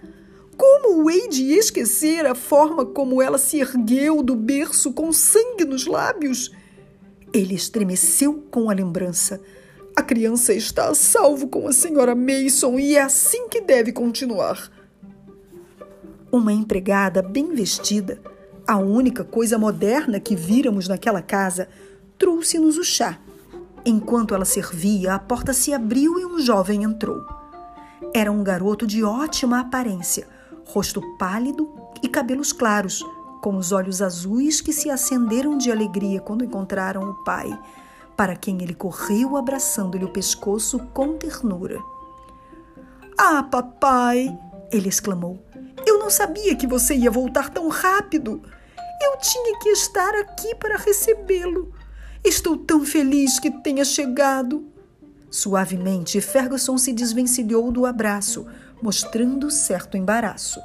Como 0.56 1.10
hei 1.10 1.28
de 1.28 1.54
esquecer 1.54 2.26
a 2.26 2.34
forma 2.34 2.86
como 2.86 3.22
ela 3.22 3.38
se 3.38 3.60
ergueu 3.60 4.24
do 4.24 4.36
berço 4.36 4.94
com 4.94 5.12
sangue 5.12 5.66
nos 5.66 5.86
lábios? 5.86 6.52
Ele 7.34 7.56
estremeceu 7.56 8.46
com 8.50 8.70
a 8.70 8.74
lembrança. 8.74 9.40
A 9.96 10.02
criança 10.02 10.54
está 10.54 10.90
a 10.90 10.96
salvo 10.96 11.48
com 11.48 11.68
a 11.68 11.74
senhora 11.74 12.16
Mason 12.16 12.78
e 12.80 12.96
é 12.96 13.02
assim 13.02 13.50
que 13.50 13.62
deve 13.62 13.92
continuar. 13.92 14.72
Uma 16.32 16.54
empregada 16.54 17.22
bem 17.22 17.54
vestida, 17.54 18.22
a 18.68 18.78
única 18.78 19.24
coisa 19.24 19.58
moderna 19.58 20.20
que 20.20 20.36
víramos 20.36 20.88
naquela 20.88 21.22
casa, 21.22 21.68
trouxe-nos 22.18 22.78
o 22.78 22.84
chá. 22.84 23.20
Enquanto 23.86 24.36
ela 24.36 24.46
servia, 24.46 25.14
a 25.14 25.20
porta 25.20 25.54
se 25.54 25.74
abriu 25.74 26.20
e 26.20 26.26
um 26.26 26.40
jovem 26.40 26.84
entrou. 26.84 27.26
Era 28.14 28.32
um 28.32 28.44
garoto 28.44 28.86
de 28.86 29.04
ótima 29.04 29.62
aparência, 29.62 30.28
rosto 30.66 31.02
pálido 31.18 31.74
e 32.04 32.08
cabelos 32.08 32.52
claros, 32.52 33.04
com 33.42 33.56
os 33.56 33.72
olhos 33.72 34.02
azuis 34.02 34.62
que 34.62 34.74
se 34.74 34.90
acenderam 34.90 35.58
de 35.58 35.72
alegria 35.72 36.20
quando 36.20 36.44
encontraram 36.44 37.10
o 37.10 37.24
pai, 37.24 37.58
para 38.16 38.36
quem 38.36 38.62
ele 38.62 38.74
correu 38.74 39.38
abraçando-lhe 39.38 40.06
o 40.06 40.12
pescoço 40.12 40.80
com 40.94 41.18
ternura. 41.18 41.80
Ah, 43.18 43.44
papai! 43.44 44.38
ele 44.72 44.90
exclamou. 44.90 45.42
Eu 45.86 46.00
não 46.00 46.10
sabia 46.10 46.56
que 46.56 46.68
você 46.68 46.96
ia 46.96 47.12
voltar 47.12 47.50
tão 47.50 47.70
rápido. 47.70 48.42
Eu 49.02 49.18
tinha 49.18 49.60
que 49.60 49.70
estar 49.70 50.14
aqui 50.16 50.56
para 50.56 50.78
recebê-lo. 50.78 51.74
Estou 52.24 52.58
tão 52.58 52.86
feliz 52.86 53.40
que 53.40 53.50
tenha 53.50 53.86
chegado. 53.86 54.66
Suavemente, 55.30 56.20
Ferguson 56.20 56.78
se 56.78 56.92
desvencilhou 56.94 57.72
do 57.72 57.86
abraço, 57.86 58.46
mostrando 58.82 59.52
certo 59.52 59.98
embaraço. 59.98 60.60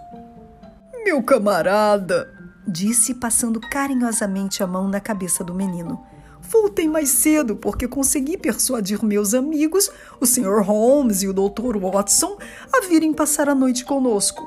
Meu 1.05 1.23
camarada, 1.23 2.33
disse, 2.67 3.15
passando 3.15 3.61
carinhosamente 3.61 4.63
a 4.63 4.67
mão 4.67 4.89
na 4.89 5.01
cabeça 5.01 5.43
do 5.43 5.55
menino. 5.55 6.05
Voltei 6.41 6.89
mais 6.89 7.09
cedo 7.09 7.57
porque 7.57 7.87
consegui 7.87 8.37
persuadir 8.37 9.05
meus 9.05 9.33
amigos, 9.33 9.91
o 10.21 10.27
Sr. 10.27 10.61
Holmes 10.63 11.23
e 11.23 11.29
o 11.29 11.33
Dr. 11.33 11.79
Watson, 11.79 12.37
a 12.73 12.81
virem 12.87 13.13
passar 13.13 13.49
a 13.49 13.55
noite 13.55 13.85
conosco. 13.85 14.47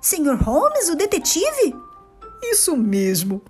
Sr. 0.00 0.36
Holmes, 0.40 0.88
o 0.88 0.94
detetive? 0.94 1.74
Isso 2.42 2.76
mesmo. 2.76 3.42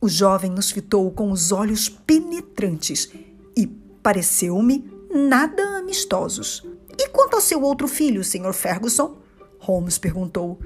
O 0.00 0.08
jovem 0.08 0.50
nos 0.50 0.70
fitou 0.70 1.10
com 1.10 1.30
os 1.30 1.52
olhos 1.52 1.88
penetrantes 1.88 3.10
e, 3.56 3.66
pareceu-me, 4.02 4.90
nada 5.10 5.78
amistosos. 5.78 6.66
E 6.98 7.08
quanto 7.08 7.34
ao 7.34 7.40
seu 7.40 7.62
outro 7.62 7.86
filho, 7.86 8.24
Sr. 8.24 8.52
Ferguson? 8.52 9.16
Holmes 9.58 9.98
perguntou. 9.98 10.58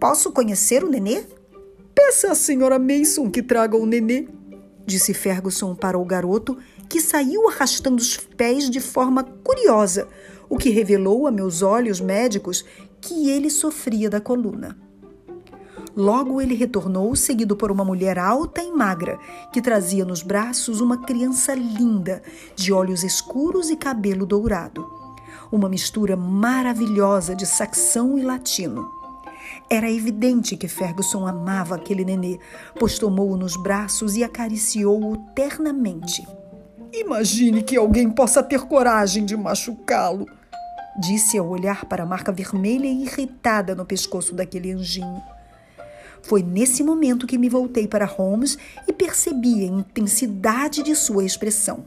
Posso 0.00 0.32
conhecer 0.32 0.82
o 0.84 0.90
nenê? 0.90 1.24
Peça 2.08 2.32
à 2.32 2.34
senhora 2.34 2.78
Mason 2.78 3.30
que 3.30 3.42
traga 3.42 3.76
o 3.76 3.84
nenê, 3.84 4.26
disse 4.86 5.12
Ferguson 5.12 5.74
para 5.74 5.98
o 5.98 6.04
garoto, 6.06 6.56
que 6.88 7.02
saiu 7.02 7.46
arrastando 7.50 8.00
os 8.00 8.16
pés 8.16 8.70
de 8.70 8.80
forma 8.80 9.22
curiosa, 9.22 10.08
o 10.48 10.56
que 10.56 10.70
revelou 10.70 11.26
a 11.26 11.30
meus 11.30 11.60
olhos 11.60 12.00
médicos 12.00 12.64
que 12.98 13.28
ele 13.28 13.50
sofria 13.50 14.08
da 14.08 14.22
coluna. 14.22 14.74
Logo 15.94 16.40
ele 16.40 16.54
retornou, 16.54 17.14
seguido 17.14 17.54
por 17.54 17.70
uma 17.70 17.84
mulher 17.84 18.18
alta 18.18 18.62
e 18.62 18.72
magra, 18.72 19.18
que 19.52 19.60
trazia 19.60 20.06
nos 20.06 20.22
braços 20.22 20.80
uma 20.80 21.02
criança 21.02 21.54
linda, 21.54 22.22
de 22.56 22.72
olhos 22.72 23.04
escuros 23.04 23.68
e 23.68 23.76
cabelo 23.76 24.24
dourado. 24.24 24.90
Uma 25.52 25.68
mistura 25.68 26.16
maravilhosa 26.16 27.36
de 27.36 27.44
saxão 27.44 28.18
e 28.18 28.22
latino. 28.22 28.97
Era 29.70 29.90
evidente 29.90 30.56
que 30.56 30.66
Ferguson 30.66 31.26
amava 31.26 31.74
aquele 31.74 32.02
nenê, 32.02 32.38
pois 32.78 32.98
tomou-o 32.98 33.36
nos 33.36 33.54
braços 33.54 34.16
e 34.16 34.24
acariciou-o 34.24 35.18
ternamente. 35.34 36.26
Imagine 36.90 37.62
que 37.62 37.76
alguém 37.76 38.08
possa 38.08 38.42
ter 38.42 38.62
coragem 38.62 39.26
de 39.26 39.36
machucá-lo, 39.36 40.26
disse 40.98 41.36
ao 41.36 41.46
olhar 41.46 41.84
para 41.84 42.02
a 42.02 42.06
marca 42.06 42.32
vermelha 42.32 42.86
e 42.86 43.02
irritada 43.02 43.74
no 43.74 43.84
pescoço 43.84 44.34
daquele 44.34 44.72
anjinho. 44.72 45.22
Foi 46.22 46.42
nesse 46.42 46.82
momento 46.82 47.26
que 47.26 47.36
me 47.36 47.48
voltei 47.50 47.86
para 47.86 48.06
Holmes 48.06 48.56
e 48.86 48.92
percebi 48.92 49.64
a 49.64 49.66
intensidade 49.66 50.82
de 50.82 50.94
sua 50.94 51.24
expressão. 51.24 51.84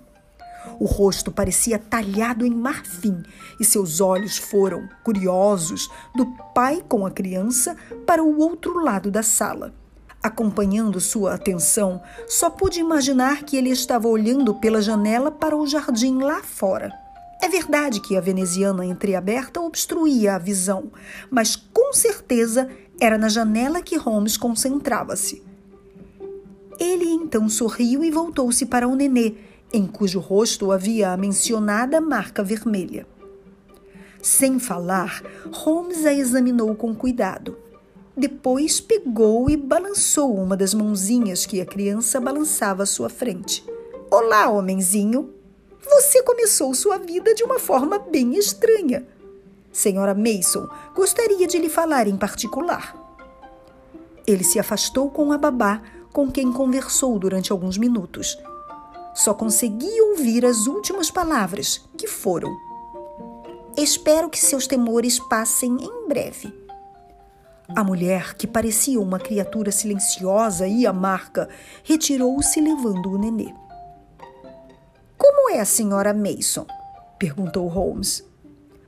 O 0.80 0.86
rosto 0.86 1.32
parecia 1.32 1.78
talhado 1.78 2.46
em 2.46 2.52
marfim 2.52 3.22
e 3.60 3.66
seus 3.66 4.02
olhos 4.02 4.38
foram, 4.38 4.88
curiosos, 5.04 5.90
do 6.16 6.26
pai 6.54 6.84
com 6.88 7.06
a 7.06 7.12
criança 7.12 7.76
para 8.06 8.24
o 8.24 8.40
outro 8.40 8.84
lado 8.84 9.12
da 9.12 9.24
sala. 9.24 9.74
Acompanhando 10.24 11.00
sua 11.00 11.34
atenção, 11.34 12.02
só 12.28 12.50
pude 12.50 12.80
imaginar 12.80 13.44
que 13.44 13.58
ele 13.58 13.70
estava 13.70 14.08
olhando 14.08 14.54
pela 14.56 14.82
janela 14.82 15.32
para 15.32 15.56
o 15.56 15.66
jardim 15.66 16.20
lá 16.20 16.44
fora. 16.44 16.92
É 17.42 17.50
verdade 17.50 18.00
que 18.00 18.16
a 18.16 18.22
veneziana 18.22 18.86
entreaberta 18.86 19.60
obstruía 19.60 20.36
a 20.36 20.40
visão, 20.40 20.92
mas 21.32 21.56
com 21.56 21.92
certeza 21.92 22.70
era 23.00 23.18
na 23.18 23.30
janela 23.30 23.82
que 23.82 23.98
Holmes 23.98 24.38
concentrava-se. 24.38 25.42
Ele 26.80 27.06
então 27.06 27.50
sorriu 27.50 28.04
e 28.04 28.12
voltou-se 28.12 28.64
para 28.68 28.88
o 28.88 28.96
nenê, 28.96 29.36
em 29.74 29.88
cujo 29.88 30.20
rosto 30.20 30.72
havia 30.72 31.12
a 31.12 31.18
mencionada 31.18 32.02
marca 32.02 32.44
vermelha. 32.44 33.08
Sem 34.22 34.60
falar, 34.60 35.24
Holmes 35.52 36.06
a 36.06 36.14
examinou 36.14 36.76
com 36.76 36.94
cuidado. 36.94 37.58
Depois 38.16 38.82
pegou 38.82 39.50
e 39.50 39.56
balançou 39.56 40.36
uma 40.36 40.58
das 40.58 40.74
mãozinhas 40.74 41.46
que 41.46 41.62
a 41.62 41.66
criança 41.66 42.20
balançava 42.20 42.84
à 42.84 42.86
sua 42.86 43.10
frente. 43.10 43.66
Olá, 44.12 44.50
homenzinho! 44.50 45.34
Você 45.84 46.22
começou 46.22 46.74
sua 46.76 46.98
vida 46.98 47.34
de 47.34 47.44
uma 47.44 47.58
forma 47.58 47.98
bem 47.98 48.36
estranha. 48.36 49.08
Senhora 49.72 50.14
Mason, 50.14 50.68
gostaria 50.94 51.48
de 51.48 51.58
lhe 51.58 51.70
falar 51.70 52.08
em 52.08 52.18
particular. 52.18 52.96
Ele 54.28 54.44
se 54.44 54.60
afastou 54.60 55.10
com 55.10 55.32
a 55.32 55.38
babá, 55.38 55.82
com 56.12 56.30
quem 56.30 56.52
conversou 56.52 57.18
durante 57.18 57.52
alguns 57.52 57.78
minutos 57.78 58.38
só 59.14 59.34
consegui 59.34 60.02
ouvir 60.02 60.46
as 60.46 60.68
últimas 60.68 61.12
palavras, 61.12 61.82
que 61.98 62.08
foram: 62.08 62.50
Espero 63.78 64.30
que 64.30 64.40
seus 64.40 64.68
temores 64.68 65.20
passem 65.20 65.78
em 65.82 66.08
breve. 66.08 66.54
A 67.76 67.84
mulher, 67.84 68.34
que 68.34 68.46
parecia 68.46 69.00
uma 69.00 69.18
criatura 69.18 69.72
silenciosa 69.72 70.68
e 70.68 70.86
amarga, 70.86 71.48
retirou-se 71.84 72.60
levando 72.60 73.12
o 73.12 73.18
nenê. 73.18 73.54
Como 75.18 75.50
é 75.52 75.60
a 75.60 75.66
senhora 75.66 76.14
Mason? 76.14 76.66
perguntou 77.18 77.68
Holmes. 77.68 78.28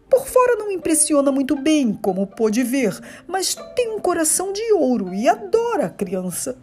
Por 0.09 0.27
fora 0.27 0.55
não 0.57 0.69
impressiona 0.69 1.31
muito 1.31 1.55
bem, 1.55 1.93
como 1.93 2.27
pôde 2.27 2.61
ver, 2.61 2.99
mas 3.25 3.55
tem 3.75 3.95
um 3.95 3.99
coração 3.99 4.51
de 4.51 4.73
ouro 4.73 5.13
e 5.13 5.29
adora 5.29 5.85
a 5.85 5.89
criança. 5.89 6.57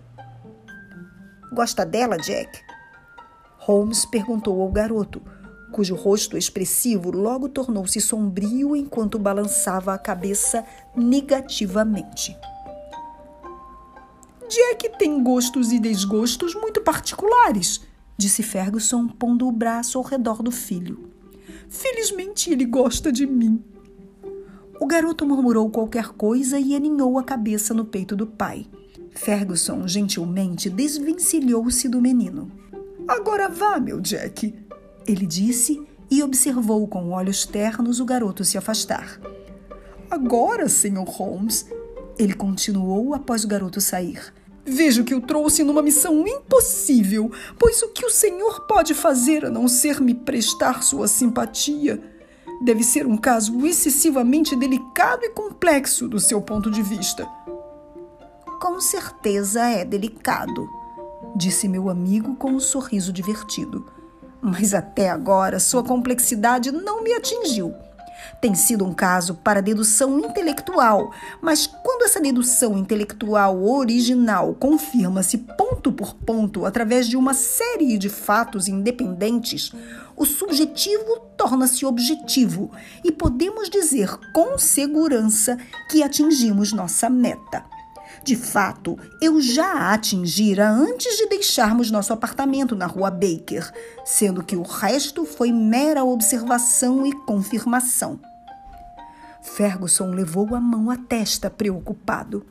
Gosta 1.53 1.87
dela, 1.87 2.17
Jack? 2.17 2.70
Holmes 3.61 4.07
perguntou 4.07 4.61
ao 4.63 4.71
garoto, 4.71 5.21
cujo 5.71 5.95
rosto 5.95 6.37
expressivo 6.37 7.11
logo 7.11 7.49
tornou-se 7.49 8.01
sombrio 8.01 8.75
enquanto 8.75 9.19
balançava 9.19 9.93
a 9.93 9.99
cabeça 9.99 10.65
negativamente. 10.97 12.37
Jack 14.49 14.99
tem 14.99 15.23
gostos 15.23 15.71
e 15.71 15.79
desgostos 15.79 16.55
muito 16.55 16.81
particulares, 16.81 17.83
disse 18.17 18.43
Ferguson, 18.43 19.07
pondo 19.07 19.47
o 19.47 19.53
braço 19.53 19.99
ao 19.99 20.05
redor 20.05 20.43
do 20.43 20.51
filho. 20.51 21.11
Felizmente 21.69 22.51
ele 22.51 22.65
gosta 22.65 23.13
de 23.13 23.27
mim. 23.27 23.63
O 24.81 24.87
garoto 24.87 25.27
murmurou 25.27 25.71
qualquer 25.71 26.09
coisa 26.09 26.59
e 26.59 26.75
aninhou 26.75 27.19
a 27.19 27.23
cabeça 27.23 27.75
no 27.75 27.85
peito 27.85 28.17
do 28.17 28.27
pai. 28.27 28.67
Ferguson 29.11 29.87
gentilmente 29.87 30.71
desvencilhou-se 30.71 31.89
do 31.89 32.01
menino. 32.01 32.51
Agora 33.11 33.49
vá, 33.49 33.81
meu 33.81 34.01
Jack, 34.01 34.55
ele 35.05 35.27
disse 35.27 35.85
e 36.09 36.23
observou 36.23 36.87
com 36.87 37.11
olhos 37.11 37.45
ternos 37.45 37.99
o 37.99 38.05
garoto 38.05 38.45
se 38.45 38.57
afastar. 38.57 39.21
Agora, 40.09 40.69
Sr. 40.69 41.03
Holmes, 41.09 41.69
ele 42.17 42.35
continuou 42.35 43.13
após 43.13 43.43
o 43.43 43.49
garoto 43.49 43.81
sair. 43.81 44.33
Vejo 44.65 45.03
que 45.03 45.13
o 45.13 45.21
trouxe 45.21 45.65
numa 45.65 45.83
missão 45.83 46.25
impossível, 46.25 47.33
pois 47.59 47.83
o 47.83 47.89
que 47.89 48.07
o 48.07 48.11
senhor 48.11 48.61
pode 48.69 48.95
fazer 48.95 49.45
a 49.45 49.51
não 49.51 49.67
ser 49.67 50.01
me 50.01 50.15
prestar 50.15 50.85
sua 50.85 51.09
simpatia? 51.09 52.01
Deve 52.63 52.85
ser 52.85 53.09
um 53.09 53.17
caso 53.17 53.67
excessivamente 53.67 54.55
delicado 54.55 55.25
e 55.25 55.31
complexo 55.31 56.07
do 56.07 56.21
seu 56.21 56.41
ponto 56.41 56.71
de 56.71 56.81
vista. 56.81 57.27
Com 58.61 58.81
certeza 58.81 59.69
é 59.69 59.85
delicado, 59.85 60.69
disse 61.37 61.69
meu 61.69 61.89
amigo 61.89 62.35
com 62.37 62.51
um 62.51 62.61
sorriso 62.61 63.13
divertido. 63.13 63.87
Mas 64.41 64.73
até 64.75 65.11
agora 65.11 65.61
sua 65.61 65.83
complexidade 65.83 66.71
não 66.71 67.03
me 67.03 67.13
atingiu. 67.13 67.75
Tem 68.41 68.55
sido 68.55 68.85
um 68.85 68.93
caso 68.93 69.35
para 69.35 69.63
dedução 69.63 70.19
intelectual, 70.19 71.13
mas 71.41 71.67
quando 71.67 72.05
essa 72.05 72.21
dedução 72.21 72.77
intelectual 72.77 73.63
original 73.65 74.55
confirma-se 74.55 75.39
ponto 75.39 75.93
por 75.93 76.15
ponto 76.15 76.65
através 76.67 77.09
de 77.09 77.17
uma 77.17 77.35
série 77.35 77.99
de 77.99 78.09
fatos 78.09 78.69
independentes, 78.69 79.73
o 80.17 80.25
subjetivo 80.25 81.21
torna-se 81.37 81.85
objetivo 81.87 82.71
e 83.05 83.11
podemos 83.11 83.71
dizer 83.71 84.11
com 84.33 84.59
segurança 84.59 85.57
que 85.91 86.03
atingimos 86.03 86.73
nossa 86.73 87.09
meta. 87.09 87.65
De 88.23 88.37
fato, 88.37 88.99
eu 89.21 89.41
já 89.41 89.73
a 89.73 89.95
atingira 89.95 90.69
antes 90.69 91.17
de 91.17 91.27
deixarmos 91.27 91.91
nosso 91.91 92.13
apartamento 92.13 92.77
na 92.77 92.87
rua 92.87 93.11
Baker, 93.11 93.73
sendo 94.05 94.45
que 94.45 94.57
o 94.57 94.63
resto 94.63 95.25
foi 95.25 95.51
mera 95.51 96.05
observação 96.05 97.07
e 97.07 97.13
confirmação. 97.13 98.21
Ferguson 99.43 100.11
levou 100.11 100.55
a 100.55 100.61
mão 100.61 100.91
à 100.91 100.97
testa, 100.97 101.49
preocupado. 101.49 102.45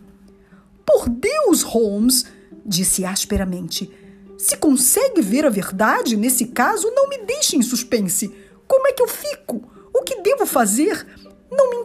Por 0.85 1.07
Deus, 1.07 1.61
Holmes, 1.61 2.25
disse 2.65 3.05
asperamente. 3.05 3.91
Se 4.37 4.57
consegue 4.57 5.21
ver 5.21 5.45
a 5.45 5.49
verdade 5.49 6.17
nesse 6.17 6.47
caso, 6.47 6.89
não 6.95 7.07
me 7.07 7.19
deixe 7.19 7.55
em 7.55 7.61
suspense. 7.61 8.33
Como 8.67 8.87
é 8.87 8.93
que 8.93 9.03
eu 9.03 9.07
fico? 9.07 9.61
O 9.93 10.01
que 10.01 10.21
devo 10.21 10.45
fazer? 10.45 11.05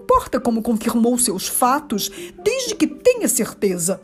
Importa 0.05 0.39
como 0.39 0.61
confirmou 0.61 1.17
seus 1.19 1.49
fatos, 1.49 2.11
desde 2.43 2.75
que 2.75 2.87
tenha 2.87 3.27
certeza. 3.27 4.03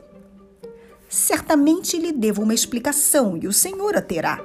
Certamente 1.11 1.99
lhe 1.99 2.11
devo 2.11 2.43
uma 2.43 2.55
explicação 2.55 3.37
e 3.37 3.47
o 3.47 3.53
senhor 3.53 3.95
a 3.95 4.01
terá. 4.01 4.43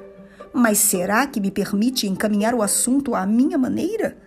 Mas 0.53 0.79
será 0.79 1.25
que 1.25 1.39
me 1.39 1.49
permite 1.49 2.07
encaminhar 2.07 2.53
o 2.53 2.61
assunto 2.61 3.15
à 3.15 3.25
minha 3.25 3.57
maneira? 3.57 4.17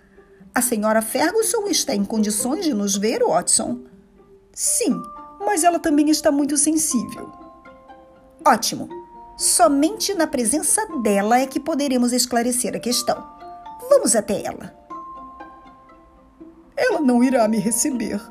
A 0.55 0.59
senhora 0.59 1.03
Ferguson 1.03 1.67
está 1.67 1.93
em 1.93 2.03
condições 2.03 2.65
de 2.65 2.73
nos 2.73 2.97
ver, 2.97 3.23
Watson? 3.23 3.81
Sim, 4.51 4.99
mas 5.39 5.63
ela 5.63 5.77
também 5.77 6.09
está 6.09 6.31
muito 6.31 6.57
sensível. 6.57 7.31
Ótimo. 8.43 8.89
Somente 9.37 10.15
na 10.15 10.25
presença 10.25 10.83
dela 11.03 11.39
é 11.39 11.45
que 11.45 11.59
poderemos 11.59 12.11
esclarecer 12.11 12.75
a 12.75 12.79
questão. 12.79 13.23
Vamos 13.87 14.15
até 14.15 14.43
ela. 14.43 14.78
Ela 16.81 17.01
não 17.01 17.21
irá 17.21 17.45
me 17.49 17.57
receber, 17.57 18.21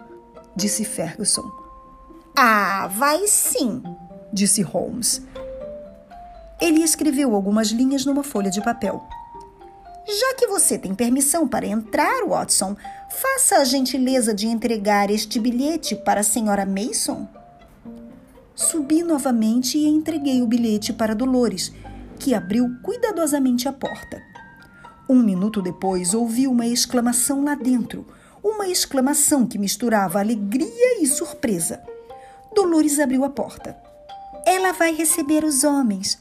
disse 0.57 0.83
Ferguson. 0.83 1.53
Ah, 2.35 2.89
vai 2.91 3.27
sim, 3.27 3.83
disse 4.33 4.63
Holmes. 4.63 5.21
Ele 6.59 6.83
escreveu 6.83 7.35
algumas 7.35 7.69
linhas 7.69 8.07
numa 8.07 8.23
folha 8.25 8.51
de 8.51 8.63
papel. 8.63 9.07
Já 10.07 10.35
que 10.35 10.47
você 10.47 10.79
tem 10.79 10.95
permissão 10.95 11.47
para 11.47 11.67
entrar, 11.67 12.25
Watson, 12.27 12.75
faça 13.11 13.57
a 13.57 13.65
gentileza 13.65 14.33
de 14.33 14.47
entregar 14.47 15.11
este 15.11 15.39
bilhete 15.39 15.95
para 15.95 16.21
a 16.21 16.25
senhora 16.25 16.65
Mason. 16.65 17.29
Subi 18.57 19.03
novamente 19.03 19.77
e 19.77 19.87
entreguei 19.87 20.41
o 20.41 20.47
bilhete 20.47 20.95
para 20.95 21.15
Dolores, 21.15 21.71
que 22.19 22.33
abriu 22.33 22.67
cuidadosamente 22.83 23.69
a 23.69 23.73
porta. 23.73 24.23
Um 25.07 25.23
minuto 25.23 25.61
depois, 25.61 26.15
ouvi 26.15 26.47
uma 26.47 26.67
exclamação 26.67 27.45
lá 27.45 27.55
dentro, 27.55 28.07
uma 28.43 28.69
exclamação 28.69 29.47
que 29.47 29.59
misturava 29.59 30.19
alegria 30.19 31.01
e 31.01 31.07
surpresa. 31.07 31.83
Dolores 32.55 32.99
abriu 32.99 33.25
a 33.25 33.31
porta. 33.31 33.77
Ela 34.47 34.73
vai 34.73 34.95
receber 34.95 35.45
os 35.45 35.65
homens. 35.65 36.19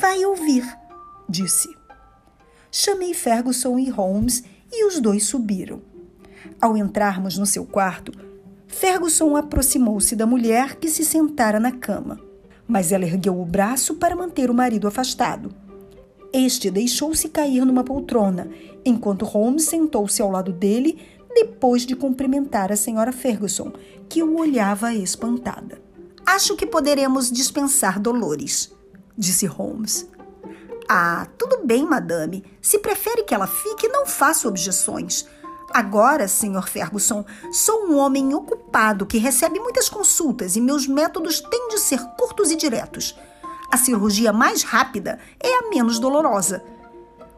Vai 0.00 0.24
ouvir, 0.24 0.64
disse. 1.28 1.68
Chamei 2.70 3.14
Ferguson 3.14 3.78
e 3.78 3.88
Holmes 3.88 4.44
e 4.70 4.84
os 4.84 5.00
dois 5.00 5.24
subiram. 5.24 5.80
Ao 6.60 6.76
entrarmos 6.76 7.38
no 7.38 7.46
seu 7.46 7.64
quarto, 7.64 8.12
Ferguson 8.66 9.36
aproximou-se 9.36 10.14
da 10.14 10.26
mulher 10.26 10.76
que 10.76 10.88
se 10.88 11.04
sentara 11.04 11.58
na 11.58 11.72
cama, 11.72 12.20
mas 12.66 12.92
ela 12.92 13.04
ergueu 13.04 13.40
o 13.40 13.44
braço 13.44 13.94
para 13.94 14.14
manter 14.14 14.50
o 14.50 14.54
marido 14.54 14.86
afastado. 14.86 15.50
Este 16.32 16.70
deixou-se 16.70 17.28
cair 17.30 17.64
numa 17.64 17.82
poltrona, 17.82 18.48
enquanto 18.84 19.24
Holmes 19.24 19.64
sentou-se 19.64 20.20
ao 20.20 20.30
lado 20.30 20.52
dele 20.52 20.98
depois 21.38 21.86
de 21.86 21.94
cumprimentar 21.94 22.72
a 22.72 22.76
senhora 22.76 23.12
Ferguson, 23.12 23.72
que 24.08 24.22
o 24.22 24.38
olhava 24.38 24.92
espantada. 24.92 25.80
Acho 26.26 26.56
que 26.56 26.66
poderemos 26.66 27.30
dispensar 27.30 28.00
Dolores, 28.00 28.74
disse 29.16 29.46
Holmes. 29.46 30.08
Ah, 30.88 31.28
tudo 31.38 31.64
bem, 31.64 31.86
madame. 31.86 32.44
Se 32.60 32.78
prefere 32.78 33.22
que 33.22 33.34
ela 33.34 33.46
fique, 33.46 33.88
não 33.88 34.04
faço 34.04 34.48
objeções. 34.48 35.26
Agora, 35.72 36.26
Sr. 36.26 36.66
Ferguson, 36.66 37.24
sou 37.52 37.86
um 37.86 37.98
homem 37.98 38.34
ocupado 38.34 39.06
que 39.06 39.18
recebe 39.18 39.60
muitas 39.60 39.88
consultas 39.88 40.56
e 40.56 40.60
meus 40.60 40.86
métodos 40.86 41.40
têm 41.40 41.68
de 41.68 41.78
ser 41.78 42.00
curtos 42.16 42.50
e 42.50 42.56
diretos. 42.56 43.14
A 43.70 43.76
cirurgia 43.76 44.32
mais 44.32 44.62
rápida 44.62 45.20
é 45.38 45.58
a 45.58 45.68
menos 45.68 45.98
dolorosa. 45.98 46.64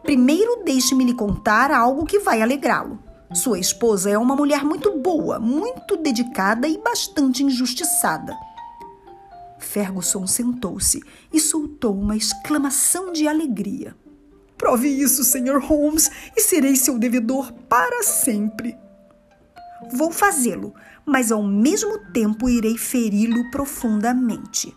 Primeiro, 0.03 0.63
deixe-me 0.65 1.05
lhe 1.05 1.15
contar 1.15 1.71
algo 1.71 2.07
que 2.07 2.21
vai 2.21 2.41
alegrá-lo. 2.41 3.10
Sua 3.33 3.61
esposa 3.61 4.11
é 4.11 4.19
uma 4.19 4.35
mulher 4.35 4.65
muito 4.65 4.99
boa, 4.99 5.39
muito 5.39 5.97
dedicada 5.97 6.67
e 6.67 6.77
bastante 6.79 7.45
injustiçada. 7.45 8.37
Ferguson 9.57 10.27
sentou-se 10.27 11.01
e 11.33 11.39
soltou 11.39 11.95
uma 11.95 12.17
exclamação 12.17 13.13
de 13.13 13.29
alegria. 13.29 13.95
Prove 14.59 14.89
isso, 14.89 15.23
Sr. 15.23 15.61
Holmes, 15.63 16.11
e 16.37 16.41
serei 16.41 16.75
seu 16.75 16.99
devedor 16.99 17.53
para 17.69 18.03
sempre. 18.03 18.77
Vou 19.93 20.11
fazê-lo, 20.11 20.75
mas 21.07 21.31
ao 21.31 21.43
mesmo 21.43 21.99
tempo 22.13 22.49
irei 22.49 22.77
feri-lo 22.77 23.49
profundamente. 23.53 24.77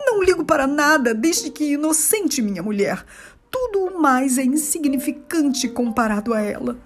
Não 0.00 0.22
ligo 0.22 0.44
para 0.46 0.66
nada 0.66 1.14
desde 1.14 1.50
que 1.50 1.74
inocente, 1.74 2.40
minha 2.40 2.62
mulher. 2.62 3.04
Tudo 3.50 3.80
o 3.80 4.00
mais 4.00 4.38
é 4.38 4.44
insignificante 4.44 5.68
comparado 5.68 6.32
a 6.32 6.40
ela. 6.40 6.78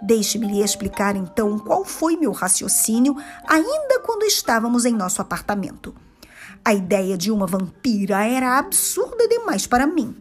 Deixe-me 0.00 0.46
lhe 0.46 0.62
explicar 0.62 1.16
então 1.16 1.58
qual 1.58 1.84
foi 1.84 2.16
meu 2.16 2.32
raciocínio 2.32 3.16
ainda 3.46 4.00
quando 4.00 4.24
estávamos 4.24 4.84
em 4.84 4.92
nosso 4.92 5.20
apartamento. 5.20 5.94
A 6.64 6.74
ideia 6.74 7.16
de 7.16 7.30
uma 7.30 7.46
vampira 7.46 8.24
era 8.24 8.58
absurda 8.58 9.26
demais 9.28 9.66
para 9.66 9.86
mim. 9.86 10.14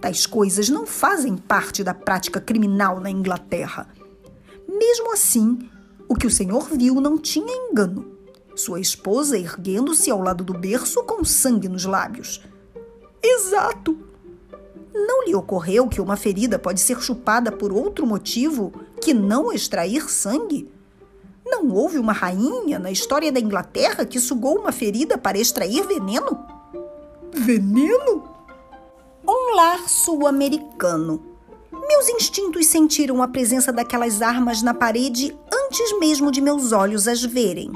Tais 0.00 0.26
coisas 0.26 0.68
não 0.68 0.86
fazem 0.86 1.36
parte 1.36 1.82
da 1.82 1.94
prática 1.94 2.40
criminal 2.40 3.00
na 3.00 3.10
Inglaterra. 3.10 3.88
Mesmo 4.68 5.12
assim, 5.12 5.70
o 6.08 6.14
que 6.14 6.26
o 6.26 6.30
senhor 6.30 6.68
viu 6.68 7.00
não 7.00 7.16
tinha 7.16 7.70
engano. 7.70 8.12
Sua 8.54 8.80
esposa 8.80 9.38
erguendo-se 9.38 10.10
ao 10.10 10.20
lado 10.20 10.44
do 10.44 10.52
berço 10.52 11.02
com 11.04 11.24
sangue 11.24 11.68
nos 11.68 11.84
lábios. 11.84 12.42
Exato! 13.22 14.13
Não 14.94 15.24
lhe 15.24 15.34
ocorreu 15.34 15.88
que 15.88 16.00
uma 16.00 16.16
ferida 16.16 16.56
pode 16.56 16.80
ser 16.80 17.00
chupada 17.00 17.50
por 17.50 17.72
outro 17.72 18.06
motivo 18.06 18.72
que 19.00 19.12
não 19.12 19.52
extrair 19.52 20.08
sangue? 20.08 20.70
Não 21.44 21.68
houve 21.72 21.98
uma 21.98 22.12
rainha 22.12 22.78
na 22.78 22.92
história 22.92 23.32
da 23.32 23.40
Inglaterra 23.40 24.06
que 24.06 24.20
sugou 24.20 24.56
uma 24.56 24.70
ferida 24.70 25.18
para 25.18 25.36
extrair 25.36 25.84
veneno? 25.84 26.46
Veneno? 27.32 28.22
Um 29.26 29.56
lar 29.56 29.88
sul-americano. 29.88 31.20
Meus 31.72 32.08
instintos 32.08 32.66
sentiram 32.66 33.20
a 33.20 33.26
presença 33.26 33.72
daquelas 33.72 34.22
armas 34.22 34.62
na 34.62 34.72
parede 34.72 35.36
antes 35.52 35.98
mesmo 35.98 36.30
de 36.30 36.40
meus 36.40 36.70
olhos 36.70 37.08
as 37.08 37.22
verem. 37.22 37.72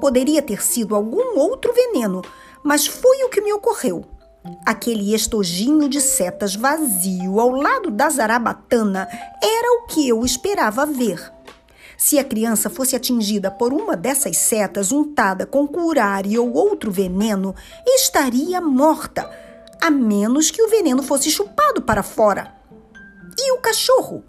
Poderia 0.00 0.40
ter 0.40 0.62
sido 0.62 0.94
algum 0.94 1.38
outro 1.38 1.72
veneno, 1.74 2.22
mas 2.62 2.86
foi 2.86 3.24
o 3.24 3.28
que 3.28 3.42
me 3.42 3.52
ocorreu. 3.52 4.06
Aquele 4.64 5.14
estojinho 5.14 5.88
de 5.88 6.00
setas 6.00 6.56
vazio 6.56 7.38
ao 7.38 7.50
lado 7.50 7.90
da 7.90 8.08
zarabatana 8.08 9.06
era 9.42 9.72
o 9.74 9.86
que 9.86 10.08
eu 10.08 10.24
esperava 10.24 10.86
ver. 10.86 11.32
Se 11.98 12.18
a 12.18 12.24
criança 12.24 12.70
fosse 12.70 12.96
atingida 12.96 13.50
por 13.50 13.72
uma 13.74 13.94
dessas 13.94 14.38
setas 14.38 14.90
untada 14.90 15.44
com 15.44 15.68
curare 15.68 16.38
ou 16.38 16.54
outro 16.54 16.90
veneno, 16.90 17.54
estaria 17.86 18.60
morta 18.60 19.30
a 19.80 19.90
menos 19.90 20.50
que 20.50 20.62
o 20.62 20.68
veneno 20.68 21.02
fosse 21.02 21.30
chupado 21.30 21.82
para 21.82 22.02
fora. 22.02 22.54
E 23.38 23.52
o 23.52 23.58
cachorro? 23.58 24.24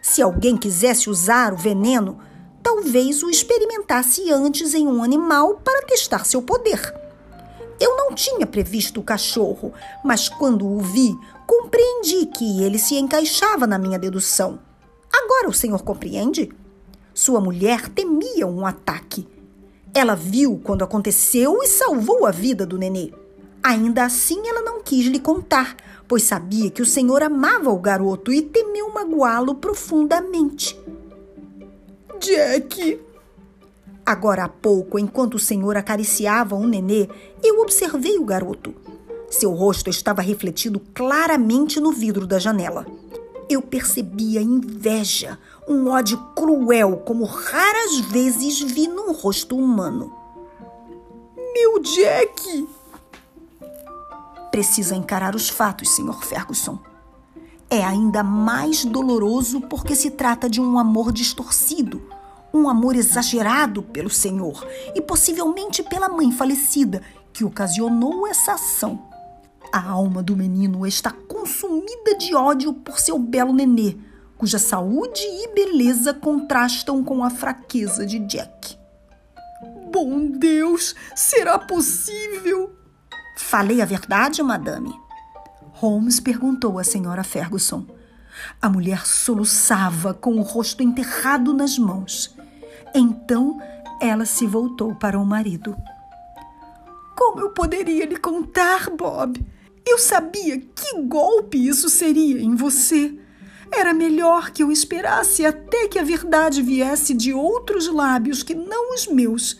Se 0.00 0.22
alguém 0.22 0.56
quisesse 0.56 1.08
usar 1.08 1.52
o 1.52 1.56
veneno, 1.56 2.18
talvez 2.62 3.22
o 3.22 3.30
experimentasse 3.30 4.30
antes 4.30 4.74
em 4.74 4.86
um 4.86 5.02
animal 5.02 5.56
para 5.56 5.86
testar 5.86 6.24
seu 6.24 6.42
poder. 6.42 7.01
Eu 7.82 7.96
não 7.96 8.14
tinha 8.14 8.46
previsto 8.46 9.00
o 9.00 9.02
cachorro, 9.02 9.72
mas 10.04 10.28
quando 10.28 10.64
o 10.64 10.78
vi, 10.78 11.18
compreendi 11.44 12.26
que 12.26 12.62
ele 12.62 12.78
se 12.78 12.94
encaixava 12.94 13.66
na 13.66 13.76
minha 13.76 13.98
dedução. 13.98 14.60
Agora 15.12 15.48
o 15.48 15.52
senhor 15.52 15.82
compreende? 15.82 16.48
Sua 17.12 17.40
mulher 17.40 17.88
temia 17.88 18.46
um 18.46 18.64
ataque. 18.64 19.26
Ela 19.92 20.14
viu 20.14 20.60
quando 20.62 20.84
aconteceu 20.84 21.60
e 21.60 21.66
salvou 21.66 22.24
a 22.24 22.30
vida 22.30 22.64
do 22.64 22.78
nenê. 22.78 23.12
Ainda 23.60 24.04
assim, 24.04 24.46
ela 24.46 24.62
não 24.62 24.80
quis 24.80 25.06
lhe 25.06 25.18
contar, 25.18 25.76
pois 26.06 26.22
sabia 26.22 26.70
que 26.70 26.82
o 26.82 26.86
senhor 26.86 27.20
amava 27.20 27.70
o 27.70 27.80
garoto 27.80 28.32
e 28.32 28.42
temeu 28.42 28.92
magoá-lo 28.94 29.56
profundamente. 29.56 30.80
Jack! 32.20 33.11
Agora 34.04 34.44
há 34.44 34.48
pouco, 34.48 34.98
enquanto 34.98 35.34
o 35.34 35.38
senhor 35.38 35.76
acariciava 35.76 36.56
o 36.56 36.66
nenê, 36.66 37.08
eu 37.42 37.60
observei 37.60 38.18
o 38.18 38.24
garoto. 38.24 38.74
Seu 39.30 39.52
rosto 39.52 39.88
estava 39.88 40.20
refletido 40.20 40.80
claramente 40.92 41.80
no 41.80 41.92
vidro 41.92 42.26
da 42.26 42.38
janela. 42.38 42.86
Eu 43.48 43.62
percebia 43.62 44.40
inveja, 44.40 45.38
um 45.68 45.88
ódio 45.88 46.18
cruel 46.34 46.98
como 46.98 47.24
raras 47.24 47.98
vezes 48.00 48.60
vi 48.60 48.88
num 48.88 49.12
rosto 49.12 49.56
humano. 49.56 50.12
Meu 51.54 51.80
Jack! 51.80 52.66
precisa 54.52 54.94
encarar 54.94 55.34
os 55.34 55.48
fatos, 55.48 55.88
Sr. 55.88 56.22
Ferguson. 56.22 56.78
É 57.70 57.82
ainda 57.82 58.22
mais 58.22 58.84
doloroso 58.84 59.62
porque 59.62 59.96
se 59.96 60.10
trata 60.10 60.48
de 60.48 60.60
um 60.60 60.78
amor 60.78 61.10
distorcido, 61.10 62.02
um 62.52 62.68
amor 62.68 62.96
exagerado 62.96 63.82
pelo 63.82 64.10
Senhor 64.10 64.66
e 64.94 65.00
possivelmente 65.00 65.82
pela 65.82 66.08
mãe 66.08 66.30
falecida 66.30 67.02
que 67.32 67.44
ocasionou 67.44 68.26
essa 68.26 68.52
ação. 68.52 69.10
A 69.72 69.88
alma 69.88 70.22
do 70.22 70.36
menino 70.36 70.86
está 70.86 71.10
consumida 71.10 72.14
de 72.18 72.34
ódio 72.34 72.74
por 72.74 72.98
seu 72.98 73.18
belo 73.18 73.52
nenê, 73.52 73.96
cuja 74.36 74.58
saúde 74.58 75.22
e 75.22 75.54
beleza 75.54 76.12
contrastam 76.12 77.02
com 77.02 77.24
a 77.24 77.30
fraqueza 77.30 78.04
de 78.04 78.18
Jack. 78.18 78.76
Bom 79.90 80.26
Deus, 80.26 80.94
será 81.14 81.58
possível? 81.58 82.74
Falei 83.36 83.80
a 83.80 83.84
verdade, 83.84 84.42
madame? 84.42 84.92
Holmes 85.72 86.20
perguntou 86.20 86.78
à 86.78 86.84
senhora 86.84 87.24
Ferguson. 87.24 87.86
A 88.60 88.68
mulher 88.68 89.06
soluçava 89.06 90.14
com 90.14 90.36
o 90.36 90.42
rosto 90.42 90.82
enterrado 90.82 91.52
nas 91.52 91.78
mãos. 91.78 92.34
Então 92.94 93.58
ela 94.00 94.24
se 94.24 94.46
voltou 94.46 94.94
para 94.94 95.18
o 95.18 95.24
marido. 95.24 95.76
Como 97.16 97.40
eu 97.40 97.50
poderia 97.50 98.04
lhe 98.04 98.16
contar, 98.16 98.90
Bob? 98.90 99.40
Eu 99.86 99.98
sabia 99.98 100.58
que 100.58 101.00
golpe 101.02 101.66
isso 101.66 101.88
seria 101.88 102.40
em 102.40 102.54
você. 102.54 103.14
Era 103.70 103.94
melhor 103.94 104.50
que 104.50 104.62
eu 104.62 104.70
esperasse 104.70 105.46
até 105.46 105.88
que 105.88 105.98
a 105.98 106.04
verdade 106.04 106.60
viesse 106.62 107.14
de 107.14 107.32
outros 107.32 107.86
lábios 107.86 108.42
que 108.42 108.54
não 108.54 108.94
os 108.94 109.06
meus. 109.06 109.58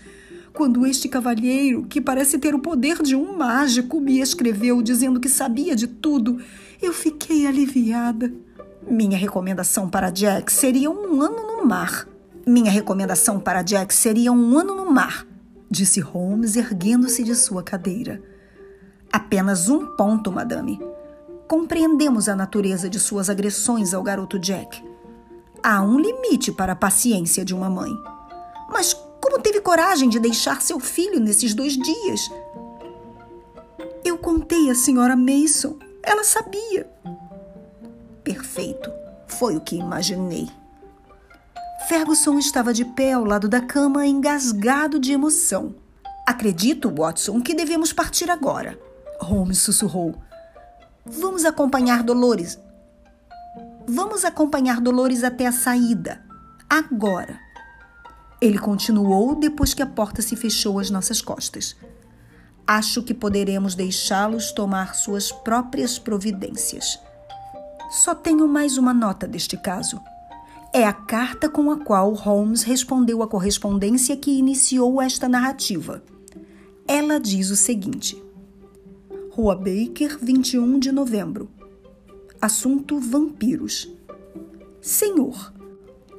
Quando 0.53 0.87
este 0.87 1.09
cavalheiro, 1.09 1.85
que 1.85 2.01
parece 2.01 2.39
ter 2.39 2.55
o 2.55 2.59
poder 2.59 3.03
de 3.03 3.17
um 3.17 3.37
mágico, 3.37 4.01
me 4.01 4.21
escreveu 4.21 4.83
dizendo 4.83 5.19
que 5.19 5.29
sabia 5.29 5.75
de 5.75 5.87
tudo, 5.87 6.43
eu 6.81 6.93
fiquei 6.93 7.47
aliviada. 7.47 8.33
Minha 8.87 9.17
recomendação 9.17 9.89
para 9.89 10.11
Jack 10.11 10.53
seria 10.53 10.91
um 10.91 11.23
ano 11.23 11.57
no 11.57 11.65
mar. 11.65 12.07
Minha 12.47 12.73
recomendação 12.73 13.39
para 13.39 13.63
Jack 13.63 13.95
seria 13.95 14.33
um 14.33 14.59
ano 14.59 14.75
no 14.75 14.91
mar, 14.91 15.25
disse 15.71 16.01
Holmes, 16.01 16.57
erguendo-se 16.57 17.23
de 17.23 17.37
sua 17.37 17.63
cadeira. 17.63 18.21
Apenas 19.13 19.69
um 19.69 19.95
ponto, 19.97 20.33
madame. 20.33 20.81
Compreendemos 21.47 22.29
a 22.29 22.35
natureza 22.35 22.91
de 22.91 22.99
suas 22.99 23.31
agressões 23.31 23.95
ao 23.95 24.03
garoto 24.03 24.41
Jack. 24.41 24.83
Há 25.63 25.83
um 25.83 26.01
limite 26.01 26.51
para 26.51 26.73
a 26.73 26.77
paciência 26.77 27.45
de 27.45 27.55
uma 27.55 27.71
mãe. 27.71 27.93
Mas 28.69 28.93
como 29.21 29.39
teve 29.39 29.61
coragem 29.61 30.09
de 30.09 30.19
deixar 30.19 30.61
seu 30.61 30.81
filho 30.81 31.21
nesses 31.21 31.55
dois 31.55 31.77
dias? 31.77 32.21
Eu 34.05 34.19
contei 34.19 34.69
à 34.69 34.75
senhora 34.75 35.15
Mason. 35.15 35.79
Ela 36.03 36.25
sabia. 36.25 36.91
Perfeito. 38.25 38.91
Foi 39.29 39.57
o 39.57 39.61
que 39.61 39.77
imaginei. 39.77 40.49
Ferguson 41.89 42.39
estava 42.39 42.73
de 42.73 42.85
pé 42.85 43.13
ao 43.13 43.25
lado 43.25 43.49
da 43.49 43.61
cama, 43.61 44.07
engasgado 44.07 44.99
de 44.99 45.13
emoção. 45.13 45.75
Acredito, 46.27 46.89
Watson, 46.89 47.41
que 47.41 47.55
devemos 47.55 47.93
partir 47.93 48.31
agora. 48.31 48.79
Holmes 49.21 49.59
sussurrou. 49.59 50.15
Vamos 51.05 51.45
acompanhar 51.45 52.03
Dolores. 52.03 52.59
Vamos 53.87 54.25
acompanhar 54.25 54.81
Dolores 54.81 55.25
até 55.25 55.47
a 55.47 55.53
saída. 55.53 56.25
Agora. 56.71 57.39
Ele 58.41 58.59
continuou 58.59 59.35
depois 59.35 59.75
que 59.75 59.83
a 59.83 59.87
porta 59.87 60.23
se 60.23 60.37
fechou 60.37 60.79
às 60.79 60.91
nossas 60.91 61.21
costas. 61.21 61.77
Acho 62.67 63.03
que 63.03 63.13
poderemos 63.13 63.75
deixá-los 63.75 64.53
tomar 64.53 64.95
suas 64.95 65.33
próprias 65.33 65.99
providências. 65.99 66.99
Só 67.91 68.15
tenho 68.15 68.47
mais 68.47 68.79
uma 68.79 68.95
nota 68.95 69.27
deste 69.27 69.57
caso. 69.57 70.01
É 70.75 70.87
a 70.87 70.93
carta 70.95 71.51
com 71.51 71.71
a 71.71 71.77
qual 71.77 72.15
Holmes 72.15 72.63
respondeu 72.63 73.23
à 73.23 73.29
correspondência 73.29 74.17
que 74.17 74.31
iniciou 74.31 75.03
esta 75.03 75.29
narrativa. 75.29 76.03
Ela 76.89 77.21
diz 77.21 77.51
o 77.51 77.57
seguinte: 77.57 78.23
Rua 79.33 79.55
Baker, 79.55 80.17
21 80.19 80.79
de 80.79 80.91
novembro. 80.91 81.51
Assunto: 82.41 82.99
vampiros. 82.99 83.87
Senhor, 84.81 85.53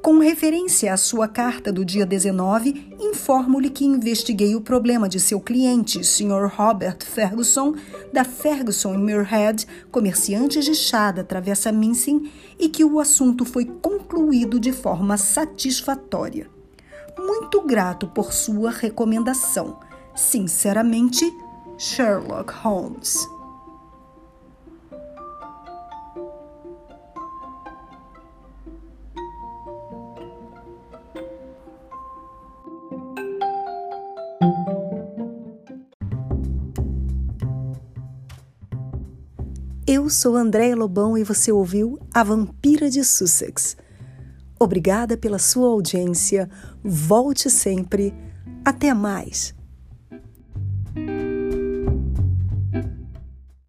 com 0.04 0.18
referência 0.18 0.92
à 0.92 0.98
sua 0.98 1.26
carta 1.26 1.72
do 1.72 1.82
dia 1.82 2.04
19, 2.04 2.94
informo-lhe 3.00 3.70
que 3.70 3.86
investiguei 3.86 4.54
o 4.54 4.60
problema 4.60 5.08
de 5.08 5.18
seu 5.18 5.40
cliente, 5.40 6.04
Sr. 6.04 6.46
Robert 6.54 6.98
Ferguson, 7.02 7.74
da 8.12 8.22
Ferguson 8.22 8.98
Muirhead, 8.98 9.66
comerciantes 9.90 10.66
de 10.66 10.74
chá 10.74 11.10
da 11.10 11.24
Travessa 11.24 11.72
Mincing, 11.72 12.30
e 12.58 12.68
que 12.68 12.84
o 12.84 13.00
assunto 13.00 13.46
foi 13.46 13.64
concluído 13.64 14.60
de 14.60 14.72
forma 14.72 15.16
satisfatória. 15.16 16.50
Muito 17.18 17.62
grato 17.62 18.06
por 18.06 18.30
sua 18.34 18.70
recomendação. 18.70 19.78
Sinceramente, 20.14 21.24
Sherlock 21.78 22.52
Holmes. 22.52 23.26
Eu 39.86 40.08
sou 40.08 40.34
Andréa 40.34 40.74
Lobão 40.74 41.18
e 41.18 41.22
você 41.22 41.52
ouviu 41.52 41.98
A 42.14 42.24
Vampira 42.24 42.88
de 42.88 43.04
Sussex. 43.04 43.76
Obrigada 44.58 45.14
pela 45.14 45.38
sua 45.38 45.68
audiência. 45.68 46.48
Volte 46.82 47.50
sempre. 47.50 48.14
Até 48.64 48.94
mais. 48.94 49.54